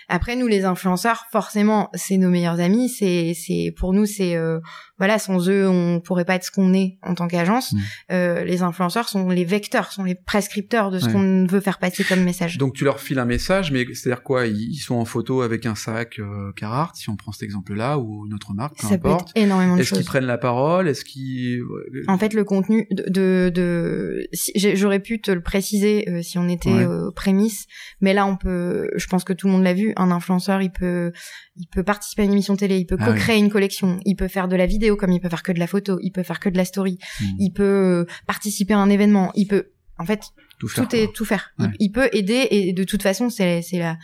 [0.10, 2.89] Après, nous, les influenceurs, forcément, c'est nos meilleurs amis.
[2.89, 4.60] C'est, c'est pour nous, c'est euh,
[4.98, 7.74] voilà, sans eux, on pourrait pas être ce qu'on est en tant qu'agence.
[7.74, 7.78] Mm.
[8.12, 12.04] Euh, les influenceurs sont les vecteurs, sont les prescripteurs de ce qu'on veut faire passer
[12.04, 12.58] comme message.
[12.58, 15.76] Donc tu leur files un message, mais c'est-à-dire quoi ils, sont en photo avec un
[15.76, 19.34] sac euh, Carhartt, si on prend cet exemple-là, ou une autre marque, peu Ça importe.
[19.34, 20.88] Peut être énormément de Est-ce qu'ils prennent la parole?
[20.88, 21.62] Est-ce qu'ils
[22.08, 24.28] En fait, le contenu de, de, de...
[24.76, 27.68] j'aurais pu te le préciser euh, si on était euh, prémices,
[28.02, 28.90] mais là, on peut.
[28.96, 29.94] Je pense que tout le monde l'a vu.
[29.96, 31.12] Un influenceur, il peut,
[31.56, 34.28] il peut participer à une émission télé, il peut ah co-créer une collection, il peut
[34.28, 36.39] faire de la vidéo comme il peut faire que de la photo, il peut faire
[36.39, 37.26] que de la story, hmm.
[37.39, 40.21] il peut euh, participer à un événement, il peut, en fait,
[40.60, 41.52] tout, est tout faire.
[41.80, 43.97] Il, peut aider et de toute façon, c'est la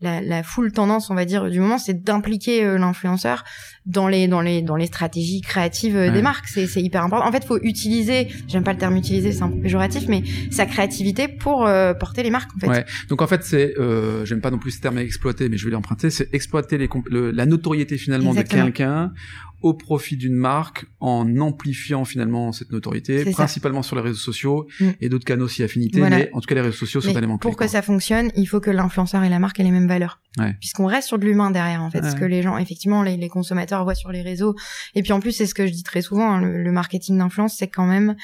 [0.00, 3.44] la, la full tendance, on va dire, du moment, c'est d'impliquer euh, l'influenceur
[3.86, 6.48] dans les dans les dans les stratégies créatives euh, des marques.
[6.48, 7.28] C'est c'est hyper important.
[7.28, 10.64] En fait, faut utiliser, j'aime pas le terme utiliser, c'est un peu péjoratif, mais sa
[10.64, 12.50] créativité pour euh, porter les marques.
[12.56, 12.68] En fait.
[12.68, 12.84] Ouais.
[13.08, 13.74] Donc en fait, c'est
[14.24, 16.10] j'aime pas non plus ce terme exploiter, mais je vais l'emprunter.
[16.10, 19.12] C'est exploiter les la notoriété finalement de quelqu'un
[19.62, 24.90] au profit d'une marque en amplifiant finalement cette notoriété, principalement sur les réseaux sociaux mm.
[25.00, 27.56] et d'autres canaux si affinité, mais en tout cas les réseaux sociaux sont éléments Pour
[27.56, 30.20] que ça fonctionne, il faut que l'influenceur et la marque aient les mêmes valeurs.
[30.38, 30.54] Ouais.
[30.60, 33.28] Puisqu'on reste sur de l'humain derrière en fait, ce que les gens, effectivement, les, les,
[33.28, 34.54] consommateurs voient sur les réseaux.
[34.94, 37.18] Et puis en plus, c'est ce que je dis très souvent, hein, le, le marketing
[37.18, 38.14] d'influence, c'est quand même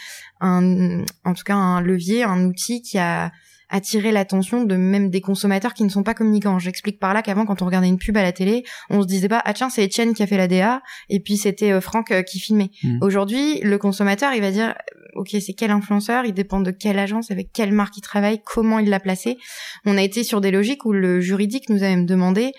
[0.40, 3.32] un, en tout cas un levier, un outil qui a
[3.68, 6.58] attirer l'attention de même des consommateurs qui ne sont pas communicants.
[6.58, 9.28] J'explique par là qu'avant, quand on regardait une pub à la télé, on se disait
[9.28, 12.10] pas ah tiens c'est Etienne qui a fait la DA et puis c'était euh, Franck
[12.10, 12.70] euh, qui filmait.
[12.82, 12.98] Mmh.
[13.00, 16.98] Aujourd'hui, le consommateur il va dire euh, ok c'est quel influenceur, il dépend de quelle
[16.98, 19.36] agence, avec quelle marque il travaille, comment il l'a placé.
[19.84, 22.52] On a été sur des logiques où le juridique nous a même demandé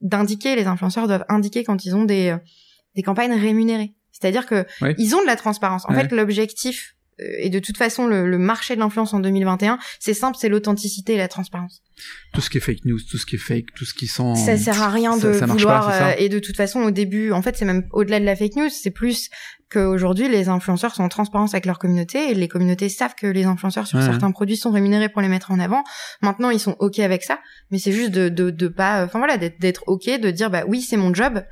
[0.00, 2.34] d'indiquer, les influenceurs doivent indiquer quand ils ont des
[2.94, 3.94] des campagnes rémunérées.
[4.12, 4.64] C'est-à-dire que
[4.96, 5.84] ils ont de la transparence.
[5.88, 10.14] En fait, l'objectif euh, et de toute façon, le, marché de l'influence en 2021, c'est
[10.14, 11.82] simple, c'est l'authenticité et la transparence.
[12.32, 14.34] Tout ce qui est fake news, tout ce qui est fake, tout ce qui sent...
[14.34, 15.88] Ça sert à rien de vouloir...
[15.90, 18.56] Euh, et de toute façon, au début, en fait, c'est même au-delà de la fake
[18.56, 19.30] news, c'est plus
[19.70, 23.44] qu'aujourd'hui, les influenceurs sont en transparence avec leur communauté et les communautés savent que les
[23.44, 25.84] influenceurs sur certains produits sont rémunérés pour les mettre en avant.
[26.20, 27.38] Maintenant, ils sont OK avec ça,
[27.70, 29.04] mais c'est juste de, de, de pas...
[29.04, 31.44] Enfin voilà, d'être OK, de dire, bah oui, c'est mon job.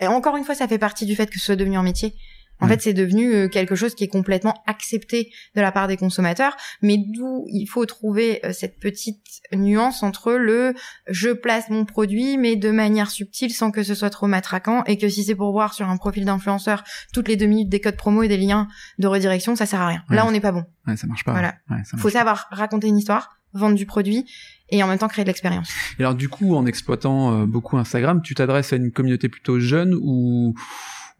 [0.00, 2.14] Et encore une fois, ça fait partie du fait que ce soit devenu un métier
[2.60, 2.72] En Ouais.
[2.74, 6.56] fait, c'est devenu euh, quelque chose qui est complètement accepté de la part des consommateurs,
[6.82, 10.72] mais d'où il faut trouver euh, cette petite nuance entre le
[11.08, 14.96] je place mon produit, mais de manière subtile, sans que ce soit trop matraquant, et
[14.98, 17.96] que si c'est pour voir sur un profil d'influenceur toutes les deux minutes des codes
[17.96, 20.02] promo et des liens de redirection, ça sert à rien.
[20.10, 20.64] Là, on n'est pas bon.
[20.86, 21.32] Ouais, ça marche pas.
[21.32, 21.54] Voilà.
[21.70, 24.24] Ouais, ça Faut savoir raconter une histoire, vendre du produit,
[24.70, 25.70] et en même temps créer de l'expérience.
[25.98, 29.58] Et alors du coup, en exploitant euh, beaucoup Instagram, tu t'adresses à une communauté plutôt
[29.60, 30.54] jeune ou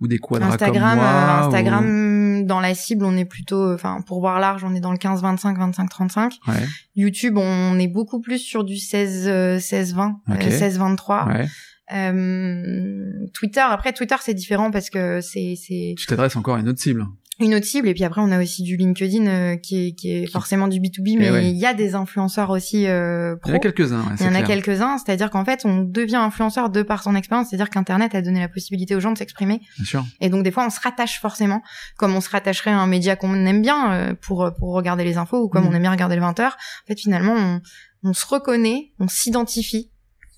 [0.04, 3.72] ou des quadras Instagram, comme moi euh, ou- Instagram, dans la cible, on est plutôt,
[3.72, 6.32] enfin, pour voir large, on est dans le 15-25, 25-35.
[6.46, 6.54] Ouais,
[6.94, 10.44] YouTube, on est beaucoup plus sur du 16, euh, 16-20, Ok.
[10.44, 11.26] euh, 16-23.
[11.28, 11.48] ouais.
[11.92, 16.68] Euh, Twitter, après Twitter, c'est différent parce que c'est c'est Tu t'adresses encore à une
[16.68, 17.06] autre cible.
[17.40, 17.88] Une autre cible.
[17.88, 20.78] Et puis après, on a aussi du LinkedIn euh, qui est qui est forcément du
[20.80, 21.50] B2B, Eh mais ouais.
[21.50, 23.60] il y a des influenceurs aussi euh, Il y en a pro.
[23.60, 24.00] quelques-uns.
[24.02, 27.14] Ouais, Il y en a quelques-uns, c'est-à-dire qu'en fait, on devient influenceur de par son
[27.16, 29.60] expérience, c'est-à-dire qu'Internet a donné la possibilité aux gens de s'exprimer.
[29.76, 30.04] Bien sûr.
[30.20, 31.62] Et donc des fois on se rattache forcément,
[31.96, 35.16] comme on se rattacherait à un média qu'on aime bien euh, pour pour regarder les
[35.16, 35.70] infos ou comme Mhm.
[35.70, 36.56] on aime bien regarder le 20 heures.
[36.84, 37.60] En fait finalement on,
[38.04, 39.90] on se reconnaît, on s'identifie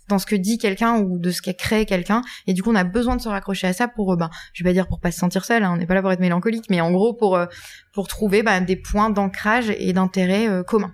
[0.08, 2.74] dans ce que dit quelqu'un ou de ce qu'a créé quelqu'un et du coup on
[2.74, 5.00] a besoin de se raccrocher à ça pour euh, ben je vais pas dire pour
[5.00, 7.14] pas se sentir seul hein, on n'est pas là pour être mélancolique mais en gros
[7.14, 7.46] pour euh,
[7.92, 10.92] pour trouver ben, des points d'ancrage et d'intérêt euh, communs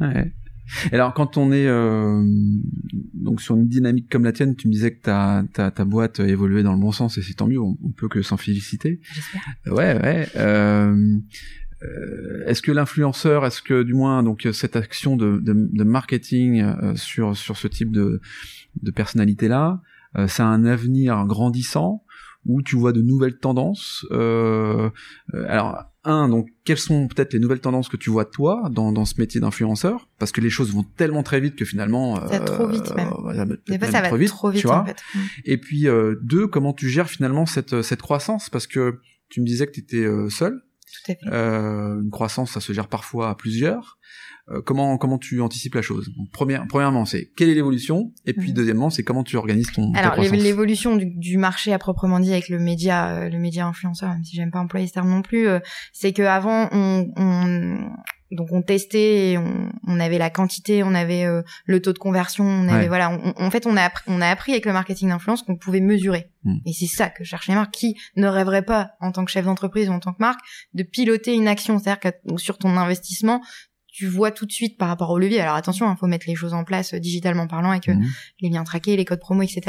[0.00, 0.32] Ouais.
[0.90, 2.24] Et alors quand on est euh,
[3.14, 6.20] donc sur une dynamique comme la tienne, tu me disais que ta ta, ta boîte
[6.20, 7.60] a évolué dans le bon sens et c'est tant mieux.
[7.60, 9.00] On, on peut que s'en féliciter.
[9.12, 10.28] j'espère Ouais, ouais.
[10.36, 11.18] Euh,
[12.46, 16.60] est-ce que l'influenceur, est-ce que du moins donc euh, cette action de, de, de marketing
[16.62, 18.20] euh, sur sur ce type de
[18.82, 19.80] de personnalité là,
[20.16, 22.04] euh, ça a un avenir grandissant
[22.44, 24.04] où tu vois de nouvelles tendances.
[24.10, 24.90] Euh,
[25.34, 28.90] euh, alors un, donc quelles sont peut-être les nouvelles tendances que tu vois toi dans
[28.90, 30.08] dans ce métier d'influenceur?
[30.18, 33.08] Parce que les choses vont tellement très vite que finalement Ça va trop vite, même.
[33.26, 34.80] euh, ça va peut-être des fois même ça va trop vite, trop vite tu vois
[34.82, 35.18] en fait Mm.
[35.44, 38.50] et puis euh, deux, comment tu gères finalement cette cette croissance?
[38.50, 40.60] Parce que tu me disais que tu étais seul.
[40.92, 43.98] Tout à fait Euh, une croissance, ça se gère parfois à plusieurs.
[44.48, 46.10] Euh, comment comment tu anticipes la chose?
[46.16, 48.12] Donc, première, Premièrement, c'est quelle est l'évolution?
[48.26, 48.54] Et puis Mhm.
[48.54, 52.48] deuxièmement, c'est comment tu organises ton Alors l'évolution du, du marché à proprement dit avec
[52.48, 55.46] le média, euh, le média influenceur, même si j'aime pas employer ce terme non plus,
[55.46, 55.60] euh,
[55.92, 57.90] c'est que avant on, on
[58.32, 61.98] donc on testait, et on, on avait la quantité, on avait euh, le taux de
[61.98, 62.88] conversion, on avait Ouais.
[62.88, 65.56] voilà, on- en fait on a appris, on a appris avec le marketing d'influence qu'on
[65.56, 66.28] pouvait mesurer.
[66.44, 66.56] Mm.
[66.66, 69.44] Et c'est ça que cherchent les marques qui ne rêveraient pas en tant que chef
[69.44, 70.40] d'entreprise ou en tant que marque
[70.74, 73.40] de piloter une action, c'est-à-dire que sur ton investissement
[73.92, 75.40] tu vois tout de suite par rapport au levier.
[75.40, 78.06] Alors attention, il faut mettre les choses en place euh, digitalement parlant et que Mhm.
[78.40, 79.60] les liens traqués, les codes promo, etc.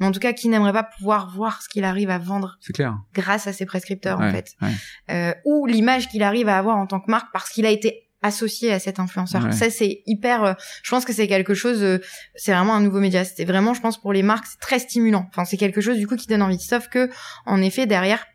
[0.00, 2.72] Mais en tout cas, qui n'aimerait pas pouvoir voir ce qu'il arrive à vendre C'est
[2.72, 2.98] clair.
[3.14, 4.70] grâce à ses prescripteurs, en fait, ouais.
[5.10, 8.06] euh, ou l'image qu'il arrive à avoir en tant que marque parce qu'il a été
[8.22, 9.44] associé à cet influenceur.
[9.44, 9.52] Ouais.
[9.52, 10.44] Ça, c'est hyper.
[10.44, 10.52] euh,
[10.82, 11.82] je pense que c'est quelque chose.
[11.82, 12.00] euh,
[12.34, 13.24] c'est vraiment un nouveau média.
[13.24, 15.26] C'était vraiment, je pense, pour les marques, c'est très stimulant.
[15.30, 16.58] Enfin, c'est quelque chose du coup qui donne envie.
[16.60, 17.08] Sauf que,
[17.46, 18.26] en effet, derrière.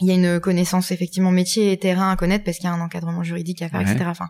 [0.00, 2.72] Il y a une connaissance effectivement métier et terrain à connaître parce qu'il y a
[2.72, 3.90] un encadrement juridique à faire, Ouais.
[3.92, 4.06] etc.
[4.08, 4.28] Enfin,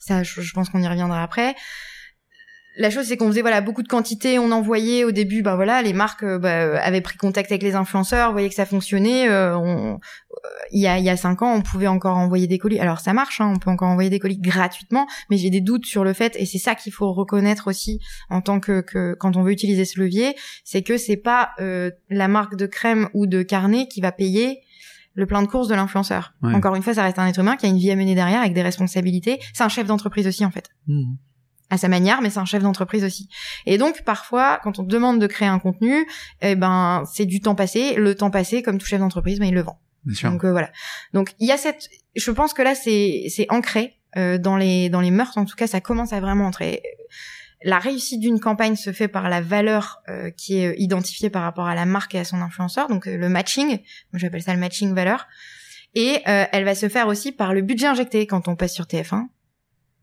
[0.00, 1.54] ça, je, je pense qu'on y reviendra après
[2.76, 5.80] la chose c'est qu'on faisait voilà beaucoup de quantité on envoyait au début bah voilà
[5.80, 9.56] les marques euh, bah, avaient pris contact avec les influenceurs voyaient que ça fonctionnait euh,
[9.56, 12.58] on- euh, il y a il y a cinq ans on pouvait encore envoyer des
[12.58, 15.60] colis alors ça marche hein, on peut encore envoyer des colis gratuitement mais j'ai des
[15.60, 19.14] doutes sur le fait et c'est ça qu'il faut reconnaître aussi en tant que, que
[19.20, 23.08] quand on veut utiliser ce levier c'est que c'est pas euh, la marque de crème
[23.14, 24.58] ou de carnet qui va payer
[25.14, 26.34] le plein de courses de l'influenceur.
[26.42, 26.54] Ouais.
[26.54, 28.40] Encore une fois, ça reste un être humain qui a une vie à mener derrière
[28.40, 29.38] avec des responsabilités.
[29.52, 31.16] C'est un chef d'entreprise aussi, en fait Mhm.
[31.70, 33.28] à sa manière, mais c'est un chef d'entreprise aussi.
[33.66, 36.06] Et donc parfois, quand on te demande de créer un contenu,
[36.42, 37.94] eh ben c'est du temps passé.
[37.94, 39.78] Le temps passé, comme tout chef d'entreprise, ben il le vend.
[40.04, 40.30] Bien sûr.
[40.30, 40.70] Donc euh, voilà.
[41.14, 44.88] Donc il y a cette, je pense que là c'est c'est ancré euh, dans les
[44.90, 45.36] dans les mœurs.
[45.36, 46.82] En tout cas, ça commence à vraiment entrer.
[47.66, 51.66] La réussite d'une campagne se fait par la valeur euh, qui est identifiée par rapport
[51.66, 53.68] à la marque et à son influenceur, donc euh, le matching.
[54.12, 55.26] Moi j'appelle ça le matching valeur.
[55.94, 58.84] Et euh, elle va se faire aussi par le budget injecté quand on passe sur
[58.84, 59.22] TF1.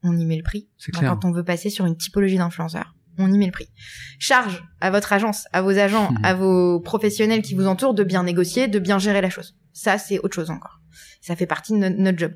[0.04, 0.68] On y met le prix.
[0.78, 1.12] C'est clair.
[1.12, 3.70] Quand on veut passer sur une typologie d'influenceurs, on y met le prix.
[4.18, 6.20] Charge à votre agence, à vos agents, Mhm.
[6.26, 9.56] à vos professionnels qui vous entourent de bien négocier, de bien gérer la chose.
[9.74, 10.80] Ça, c'est autre chose encore.
[11.22, 12.34] Ça fait partie de no- notre job.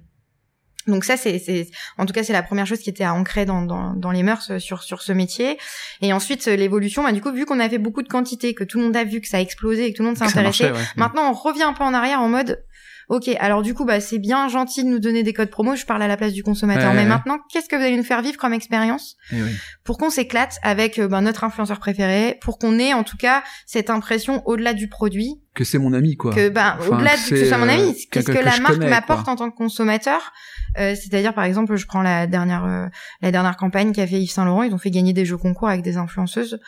[0.87, 1.67] Donc ça, c'est, c'est,
[1.97, 4.21] en tout cas, c'est la première chose qui était à ancrer dans, dans, dans les
[4.23, 5.57] mœurs euh, sur, sur ce métier.
[6.01, 8.63] Et ensuite, euh, l'évolution, bah, du coup, vu qu'on a fait beaucoup de quantité, que
[8.63, 10.25] tout le monde a vu que ça a explosé et que tout le monde s'est
[10.25, 10.73] intéressé, ouais.
[10.95, 12.63] Maintenant, on revient un peu en arrière en mode,
[13.09, 15.75] ok, alors du coup, bah c'est bien gentil de nous donner des codes promo.
[15.75, 17.07] Je parle à la place du consommateur, Ouais, mais ouais.
[17.07, 19.49] maintenant, qu'est-ce que vous allez nous faire vivre comme expérience Eh oui.
[19.83, 23.43] pour qu'on s'éclate avec euh, bah, notre influenceur préféré, pour qu'on ait en tout cas
[23.65, 26.33] cette impression au-delà du produit que c'est mon ami quoi.
[26.33, 28.37] Que ben Enfin, au-delà de que que ce soit mon c'est, ami, euh, qu'est-ce que
[28.45, 30.31] la marque m'apporte en tant que consommateur
[30.77, 32.85] Euh, C'est-à-dire par exemple, je prends la dernière euh,
[33.21, 35.69] la dernière campagne qu'a fait Yves Saint Laurent, ils ont fait gagner des jeux concours
[35.69, 36.59] avec des influenceuses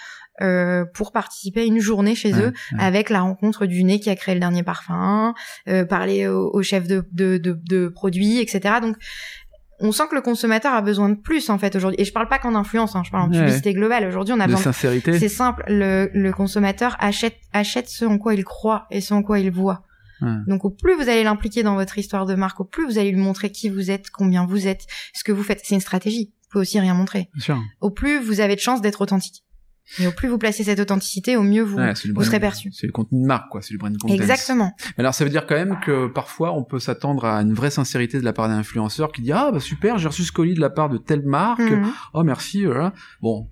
[0.42, 2.80] euh, pour participer à une journée chez Ouais, eux ouais.
[2.80, 5.34] avec la rencontre du nez qui a créé le dernier parfum,
[5.68, 8.76] euh, parler au, au chef de, de, de, de produits, etc.
[8.82, 8.96] Donc
[9.80, 12.00] on sent que le consommateur a besoin de plus en fait aujourd'hui.
[12.02, 13.38] Et je parle pas qu'en influence, hein, je parle en Ouais.
[13.40, 14.08] publicité globale.
[14.08, 14.60] Aujourd'hui, on a de besoin.
[14.60, 15.20] de- sincérité.
[15.20, 19.22] C'est simple, le, le consommateur achète achète ce en quoi il croit et ce en
[19.24, 19.84] quoi il voit.
[20.22, 20.30] Ouais.
[20.48, 23.12] Donc au plus vous allez l'impliquer dans votre histoire de marque, au plus vous allez
[23.12, 25.62] lui montrer qui vous êtes, combien vous êtes, ce que vous faites.
[25.64, 26.34] C'est une stratégie.
[26.44, 27.30] Vous pouvez aussi rien montrer.
[27.36, 27.60] Bien sûr.
[27.82, 29.44] Au plus vous avez de chances d'être authentique.
[30.00, 32.70] Et au plus vous placez cette authenticité, au mieux vous, Ouais, vous brand- serez perçu.
[32.74, 33.62] C'est le contenu de marque, quoi.
[33.62, 34.14] C'est du brand content.
[34.14, 34.74] Exactement.
[34.98, 37.72] Mais Alors, ça veut dire quand même que parfois, on peut s'attendre à une vraie
[37.72, 40.56] sincérité de la part d'un influenceur qui dit ah bah super, j'ai reçu ce colis
[40.56, 41.60] de la part de telle marque.
[41.62, 41.88] Mhm.
[42.14, 42.66] Oh merci.
[42.66, 42.94] Voilà.
[43.22, 43.48] Bon,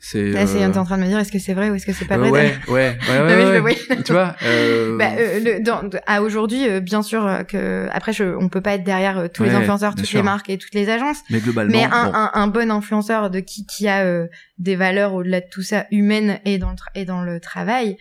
[0.00, 0.30] c'est.
[0.30, 1.92] Là, c'est euh, en train de me dire est-ce que c'est vrai ou est-ce que
[1.92, 2.30] c'est pas euh, vrai
[2.68, 4.34] ouais, ouais, ouais, ouais, je tu vois.
[4.42, 4.96] Euh...
[4.98, 8.60] Bah, euh, le- dans, à aujourd'hui, euh, bien sûr euh, que après, je, on peut
[8.60, 10.18] pas être derrière euh, tous les influenceurs, toutes sûr.
[10.18, 11.18] les marques et toutes les agences.
[11.30, 12.14] mais globalement, Mais un, bon.
[12.14, 14.26] un, un bon influenceur de qui, qui a euh,
[14.58, 17.96] des valeurs au-delà de tout ça, humaines et dans le, et dans le travail,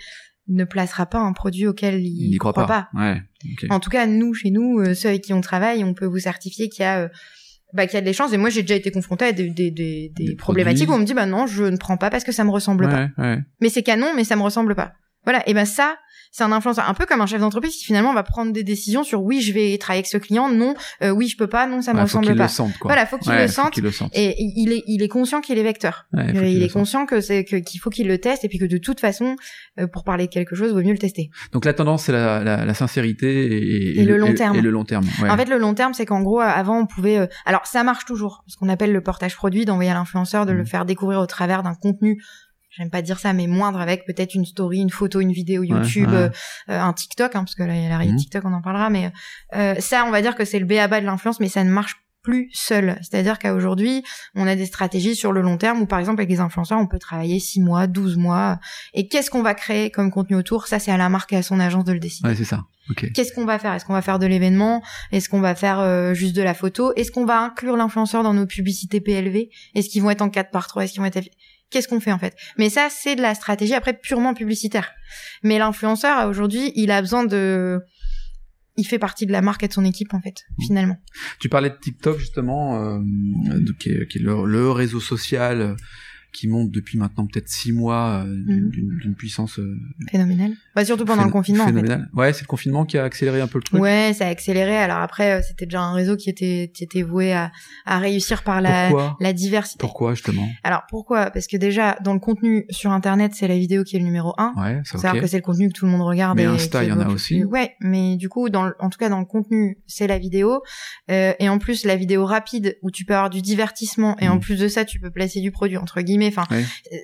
[0.47, 2.89] ne placera pas un produit auquel il, il croit pas.
[2.95, 3.21] Ouais.
[3.69, 6.17] En tout cas, nous, chez nous, euh, ceux avec qui on travaille, on peut vous
[6.19, 7.07] certifier qu'il y a, euh,
[7.73, 8.33] bah, qu'il y a des chances.
[8.33, 10.93] Et moi, j'ai déjà été confrontée à des, des, des, des problématiques produits.
[10.93, 12.89] où on me dit, bah non, je ne prends pas parce que ça me ressemble
[12.89, 13.09] pas.
[13.17, 13.39] Ouais.
[13.61, 14.93] Mais c'est canon, mais ça me ressemble pas.
[15.25, 15.47] Voilà.
[15.47, 15.97] Et ben ça,
[16.31, 19.03] c'est un influenceur, un peu comme un chef d'entreprise qui finalement va prendre des décisions
[19.03, 21.81] sur oui, je vais travailler avec ce client, non, euh, oui, je peux pas, non,
[21.81, 22.43] ça me Ouais, faut ressemble qu'il pas.
[22.43, 22.89] le sente, quoi.
[22.89, 23.71] Voilà, faut qu'il Ouais, le sente.
[23.73, 24.11] qu'il le sente.
[24.15, 26.05] Et il est, il est conscient qu'il est vecteur.
[26.13, 28.65] Ouais, il est conscient que c'est que qu'il faut qu'il le teste et puis que
[28.65, 29.35] de toute façon,
[29.79, 31.29] euh, pour parler de quelque chose, vaut mieux le tester.
[31.51, 34.55] Donc la tendance, c'est la, la, la sincérité et, Et le long terme.
[34.55, 35.05] Et, le long terme.
[35.21, 35.29] Ouais.
[35.29, 37.17] En fait, le long terme, c'est qu'en gros, avant, on pouvait.
[37.17, 38.43] euh, Alors, ça marche toujours.
[38.47, 40.65] Ce qu'on appelle le portage produit, d'envoyer à l'influenceur, de le Mhm.
[40.67, 42.21] faire découvrir au travers d'un contenu.
[42.77, 46.09] J'aime pas dire ça, mais moindre avec peut-être une story, une photo, une vidéo YouTube,
[46.09, 46.15] ouais.
[46.15, 46.29] euh,
[46.69, 48.15] euh, un TikTok, hein, parce que là, il y a la Mhm.
[48.15, 48.89] TikTok, on en parlera.
[48.89, 49.11] Mais
[49.55, 51.95] euh, ça, on va dire que c'est le béaba de l'influence, mais ça ne marche
[52.21, 52.97] plus seul.
[53.01, 54.03] C'est-à-dire qu'à aujourd'hui,
[54.35, 56.85] on a des stratégies sur le long terme où, par exemple, avec les influenceurs, on
[56.85, 58.59] peut travailler 6 mois, 12 mois.
[58.93, 60.67] Et qu'est-ce qu'on va créer comme contenu autour?
[60.67, 62.27] Ça, c'est à la marque et à son agence de le décider.
[62.29, 62.65] Ouais, c'est ça.
[62.91, 63.09] Ok.
[63.13, 63.73] Qu'est-ce qu'on va faire?
[63.73, 64.83] Est-ce qu'on va faire de l'événement?
[65.11, 66.91] Est-ce qu'on va faire euh, juste de la photo?
[66.95, 70.51] Est-ce qu'on va inclure l'influenceur dans nos publicités PLV Est-ce qu'ils vont être en 4
[70.51, 71.19] par 3 Est-ce qu'ils vont être
[71.69, 72.35] Qu'est-ce qu'on fait en fait?
[72.57, 74.91] Mais ça, c'est de la stratégie après purement publicitaire.
[75.43, 77.79] Mais l'influenceur aujourd'hui, il a besoin de
[78.77, 80.97] il fait partie de la marque et de son équipe en fait, finalement.
[81.39, 85.75] Tu parlais de TikTok justement, euh, de, qui est, qui est le, le réseau social
[86.31, 88.99] qui monte depuis maintenant peut-être six mois euh, d'une Mhm.
[89.01, 89.75] d'une- puissance euh,
[90.11, 90.51] Phénoménal.
[90.75, 91.73] Bah, surtout pendant le confinement en fait.
[91.73, 92.09] phénoménale.
[92.13, 93.81] Ouais, c'est le confinement qui a accéléré un peu le truc.
[93.81, 94.77] Ouais, ça a accéléré.
[94.77, 97.51] Alors après, euh, c'était déjà un réseau qui était qui était voué à,
[97.85, 99.79] à réussir par la Pourquoi la diversité.
[99.79, 101.31] Pourquoi justement Alors pourquoi?
[101.31, 104.33] Parce que déjà dans le contenu sur internet, c'est la vidéo qui est le numéro
[104.37, 104.53] un.
[104.55, 105.21] Ouais, ça C'est-à-dire ok.
[105.21, 106.37] que c'est le contenu que tout le monde regarde.
[106.37, 107.43] Mais et Insta, il y en a aussi.
[107.43, 110.61] Ouais, mais du coup, dans en tout cas dans le contenu, c'est la vidéo.
[111.09, 114.35] Euh, et en plus, la vidéo rapide où tu peux avoir du divertissement et en
[114.35, 114.39] Mhm.
[114.41, 116.18] plus de ça, tu peux placer du produit entre guillemets.
[116.27, 116.63] Enfin, Ouais.
[116.93, 116.97] euh,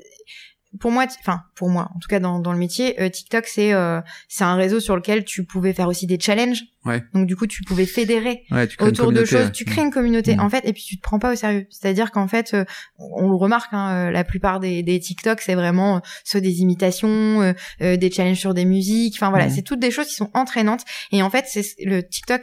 [0.81, 3.71] pour moi, enfin pour moi, en tout cas dans, dans le métier, euh, TikTok c'est
[3.71, 6.63] euh, c'est un réseau sur lequel tu pouvais faire aussi des challenges.
[6.83, 7.01] Ouais.
[7.13, 10.35] Donc du coup, tu pouvais fédérer Ouais, tu autour de choses, tu crées une communauté
[10.35, 10.41] Mm.
[10.41, 11.65] en fait, et puis tu te prends pas au sérieux.
[11.69, 12.65] C'est-à-dire qu'en fait, euh,
[12.99, 18.11] on le remarque, hein, la plupart des, des TikTok, c'est vraiment soit des imitations, des
[18.11, 19.15] challenges sur des musiques.
[19.17, 19.51] Enfin voilà, Mm.
[19.51, 20.83] c'est toutes des choses qui sont entraînantes.
[21.13, 22.41] Et en fait, c'est le TikTok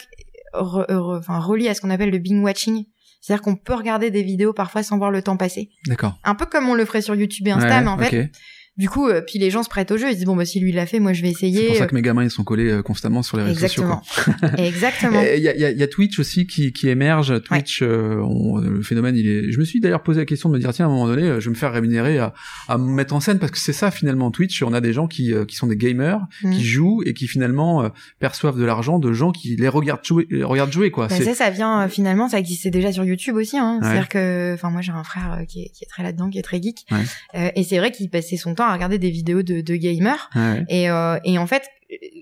[0.54, 2.84] re- re- enfin relie à ce qu'on appelle le binge watching.
[3.22, 5.70] C'est-à-dire qu'on peut regarder des vidéos parfois sans voir le temps passer.
[5.86, 6.18] D'accord.
[6.24, 8.30] Un peu comme on le ferait sur YouTube et Insta, Ouais, mais en fait.
[8.78, 10.08] Du coup, euh, puis les gens se prêtent au jeu.
[10.08, 11.60] Ils se disent bon bah si lui l'a fait, moi je vais essayer.
[11.60, 14.02] C'est pour ça que mes gamins ils sont collés euh, constamment sur les réseaux Exactement.
[14.02, 14.32] sociaux.
[14.40, 14.48] quoi.
[14.58, 15.20] Exactement.
[15.36, 17.42] Il y, a, y a- y a Twitch aussi qui, qui émerge.
[17.42, 19.50] Twitch, euh, on- le phénomène, il est.
[19.52, 21.22] Je me suis d'ailleurs posé la question de me dire tiens à un moment donné,
[21.24, 22.32] euh, je vais me faire rémunérer à,
[22.68, 24.62] à me mettre en scène parce que c'est ça finalement Twitch.
[24.62, 26.52] On a des gens qui, euh, qui sont des gamers, Mm.
[26.52, 27.88] qui jouent et qui finalement euh,
[28.20, 31.08] perçoivent de l'argent de gens qui les regardent jouer, les regardent jouer quoi.
[31.08, 33.58] Bah, C'est- ça, ça vient euh, finalement, ça existait déjà sur YouTube aussi.
[33.58, 33.78] Hein.
[33.82, 33.86] Ouais.
[33.88, 36.38] C'est-à-dire que, enfin, moi j'ai un frère euh, qui, est, qui est très là-dedans, qui
[36.38, 36.98] est très geek, Ouais.
[37.34, 40.30] Euh, et c'est vrai qu'il passait son temps à regarder des vidéos de, de gamers.
[40.34, 40.64] Ouais.
[40.68, 41.64] Et, euh, et en fait,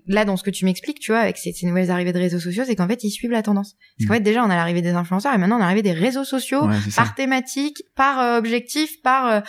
[0.09, 2.40] là dans ce que tu m'expliques, tu vois, avec ces, ces nouvelles arrivées de réseaux
[2.40, 3.76] sociaux, c'est qu'en fait ils suivent la tendance.
[3.98, 4.16] Parce qu'en Mm.
[4.16, 6.66] fait déjà on a l'arrivée des influenceurs et maintenant on a l'arrivée des réseaux sociaux
[6.66, 7.03] Ouais, c'est ça.
[7.03, 9.40] par thématique, par euh, objectif, par euh,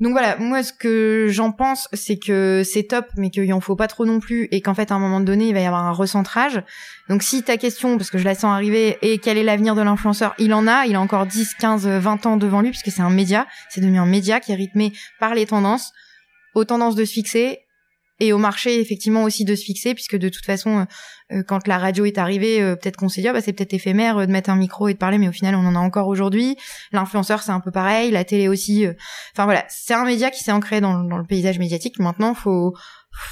[0.00, 3.76] donc voilà, moi ce que j'en pense, c'est que c'est top, mais qu'il en faut
[3.76, 5.84] pas trop non plus, et qu'en fait à un moment donné il va y avoir
[5.84, 6.62] un recentrage.
[7.10, 9.82] Donc si ta question, parce que je la sens arriver, et quel est l'avenir de
[9.82, 13.02] l'influenceur, il en a, il a encore 10, 15, 20 ans devant lui, puisque c'est
[13.02, 15.92] un média, c'est devenu un média qui est rythmé par les tendances,
[16.54, 17.60] aux tendances de se fixer,
[18.20, 20.84] et au marché effectivement aussi de se fixer, puisque de toute façon, euh,
[21.32, 23.72] euh, quand la radio est arrivée, euh, peut-être qu'on s'est dit, ah, bah, c'est peut-être
[23.74, 25.78] éphémère euh, de mettre un micro et de parler, mais au final on en a
[25.78, 26.56] encore aujourd'hui.
[26.92, 28.86] L'influenceur c'est un peu pareil, la télé aussi.
[28.86, 28.92] euh,
[29.34, 31.98] Enfin voilà, c'est un média qui s'est ancré dans, le- dans le paysage médiatique.
[31.98, 32.74] Maintenant, faut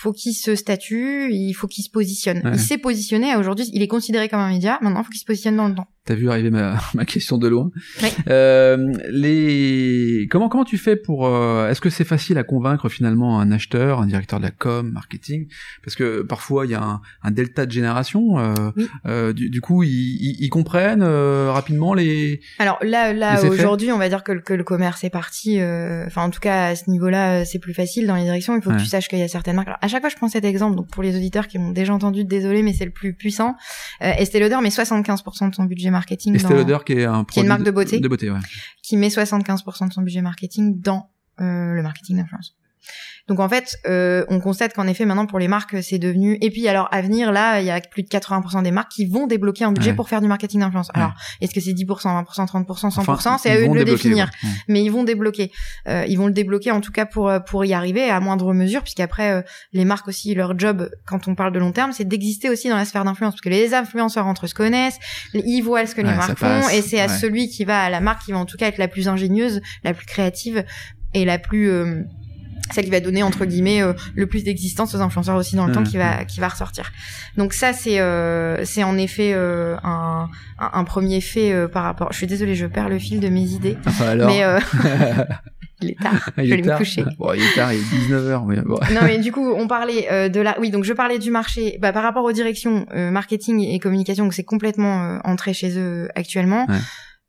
[0.01, 2.39] faut qu'il se statue, il faut qu'il se positionne.
[2.45, 2.51] Ouais.
[2.55, 4.77] Il s'est positionné aujourd'hui, il est considéré comme un média.
[4.83, 5.87] Maintenant, faut qu'il se positionne dans le temps.
[6.09, 7.71] T'as vu arriver ma, ma question de loin.
[8.03, 8.09] Oui.
[8.29, 8.79] Euh,
[9.11, 13.53] les comment comment tu fais pour euh, est-ce que c'est facile à convaincre finalement un
[13.53, 15.49] acheteur, un directeur de la com, marketing?
[15.85, 18.39] Parce que parfois il y a un, un delta de génération.
[18.39, 19.35] Euh, Oui.
[19.35, 22.41] du, du coup ils, ils, ils comprennent rapidement les.
[22.59, 25.59] Alors là, là aujourd'hui, on va dire que, le- que le commerce est parti.
[26.07, 28.57] Enfin, en tout cas, à ce niveau-là, c'est plus facile dans les directions.
[28.57, 28.77] Il faut Ouais.
[28.77, 29.69] que tu saches qu'il y a certaines marques.
[29.69, 30.77] Alors, à chaque fois, je prends cet exemple.
[30.77, 33.57] Donc, pour les auditeurs qui m'ont déjà entendu, désolé, mais c'est le plus puissant.
[34.01, 36.35] Estée Lauder met 75% de son budget marketing.
[36.35, 38.01] Estée dans- Lauder qui est un qui est produit une marque de beauté.
[38.01, 38.39] De beauté, ouais.
[38.83, 42.57] qui met 75% de son budget marketing dans euh, le marketing d'influence.
[43.29, 46.51] Donc en fait, euh, on constate qu'en effet maintenant pour les marques c'est devenu et
[46.51, 49.27] puis alors à venir là il y a plus de 80% des marques qui vont
[49.27, 49.97] débloquer un budget Ouais.
[49.97, 50.89] pour faire du marketing d'influence.
[50.89, 51.01] Ouais.
[51.03, 51.13] Alors
[51.43, 54.49] est-ce que c'est 10%, 20%, 30%, 100% Enfin, C'est à eux de le définir ouais.
[54.69, 55.51] mais ils vont débloquer.
[55.89, 58.55] Euh, ils vont le débloquer en tout cas pour euh, pour y arriver à moindre
[58.55, 59.43] mesure, puisqu'après euh,
[59.75, 62.77] les marques aussi leur job quand on parle de long terme, c'est d'exister aussi dans
[62.77, 64.99] la sphère d'influence, parce que les influenceurs entre eux se connaissent,
[65.35, 68.01] ils voient ce que les marques font, et c'est à celui qui va à la
[68.01, 70.65] marque qui va en tout cas être la plus ingénieuse, la plus créative
[71.15, 71.71] et la plus
[72.73, 75.73] celle qui va donner entre guillemets euh, le plus d'existence aux influenceurs aussi dans le
[75.73, 75.87] temps Mhm.
[75.87, 76.93] qui va qui va ressortir.
[77.37, 82.09] Donc ça c'est euh, c'est en effet euh, un, un premier fait euh, par rapport.
[82.13, 83.77] Je suis désolée, je perds le fil de mes idées.
[83.87, 84.29] Enfin, alors.
[84.29, 84.59] Mais euh,
[85.81, 86.31] il est tard.
[86.39, 87.05] il je vais me coucher.
[87.19, 88.45] Bon, il est tard, il est 19h.
[88.47, 88.79] Mais bon.
[88.93, 91.79] non mais du coup on parlait euh, de la oui donc je parlais du marché
[91.81, 96.09] bah, par rapport aux directions euh, marketing et communication c'est complètement euh, entré chez eux
[96.15, 96.67] actuellement.
[96.69, 96.77] Ouais.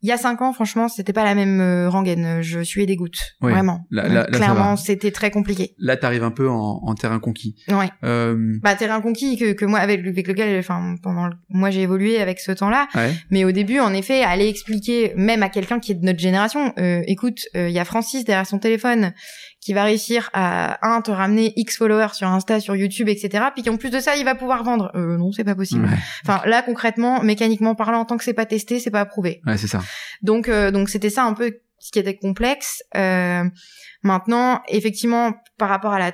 [0.01, 2.41] Il y a cinq ans, franchement, c'était pas la même euh, rengaine.
[2.41, 3.51] Je suis des gouttes, Oui.
[3.51, 3.85] vraiment.
[3.93, 5.75] Ça Clairement, c'était très compliqué.
[5.77, 7.55] Là, t'arrives un peu en, en terrain conquis.
[7.69, 7.89] Ouais.
[8.05, 11.81] Euh, Bah terrain conquis que, que moi avec, avec lequel, enfin pendant le- moi j'ai
[11.81, 12.87] évolué avec ce temps-là.
[12.95, 13.13] ouais.
[13.29, 16.73] Mais au début, en effet, aller expliquer même à quelqu'un qui est de notre génération,
[16.79, 19.11] euh, écoute, euh, il y a Francis derrière son téléphone
[19.61, 23.45] qui va réussir à un te ramener X followers sur Insta, sur YouTube, etc.
[23.53, 24.89] Puis qu'en plus de ça, il va pouvoir vendre.
[24.95, 25.85] Euh, non, c'est pas possible.
[25.85, 29.41] Ouais, Enfin là, concrètement, mécaniquement parlant, tant que c'est pas testé, c'est pas approuvé.
[29.45, 29.81] ouais, c'est ça.
[30.21, 32.83] Donc euh, donc c'était ça un peu ce qui était complexe.
[32.95, 33.43] Euh,
[34.03, 36.13] maintenant, effectivement, par rapport à la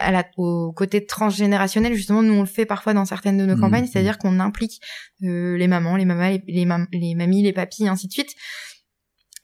[0.00, 3.54] à la, au côté transgénérationnel, justement, nous on le fait parfois dans certaines de nos
[3.54, 3.60] Mhm.
[3.60, 4.80] campagnes, c'est-à-dire qu'on implique
[5.24, 8.30] euh, les mamans, les mamas, les, les, mam- les mamies, les papis, ainsi de suite.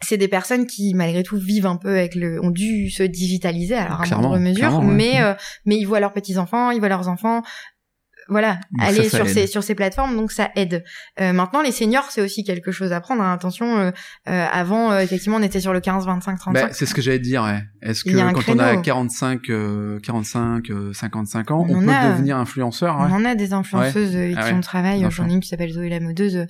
[0.02, 3.74] C'est des personnes qui, malgré tout, vivent un peu avec le, ont dû se digitaliser,
[3.74, 4.84] alors à Clairement, moindre mesure, ouais.
[4.84, 5.34] mais euh,
[5.66, 7.42] mais ils voient leurs petits enfants, ils voient leurs enfants,
[8.28, 9.32] voilà, Donc aller ça sur aide.
[9.34, 10.84] ces sur ces plateformes, donc ça aide.
[11.20, 13.22] Euh, maintenant, les seniors, c'est aussi quelque chose à prendre.
[13.22, 13.32] hein.
[13.32, 13.90] Attention, euh,
[14.28, 16.52] euh, avant, euh, effectivement, on était sur le 15, 25, 35.
[16.68, 17.42] Bah, c'est ce que j'allais te dire.
[17.42, 17.60] Ouais.
[17.82, 18.82] Est-ce que quand on a créneau.
[18.82, 22.12] 45, euh, 45, euh, 55 ans, On on, peut a.
[22.12, 23.12] devenir influenceur On ouais.
[23.12, 24.56] en a des influenceuses euh, Ah qui ouais.
[24.56, 25.04] ont travail.
[25.04, 25.24] Enfin.
[25.24, 26.46] J'en ai une qui s'appelle Zoé la modeuse.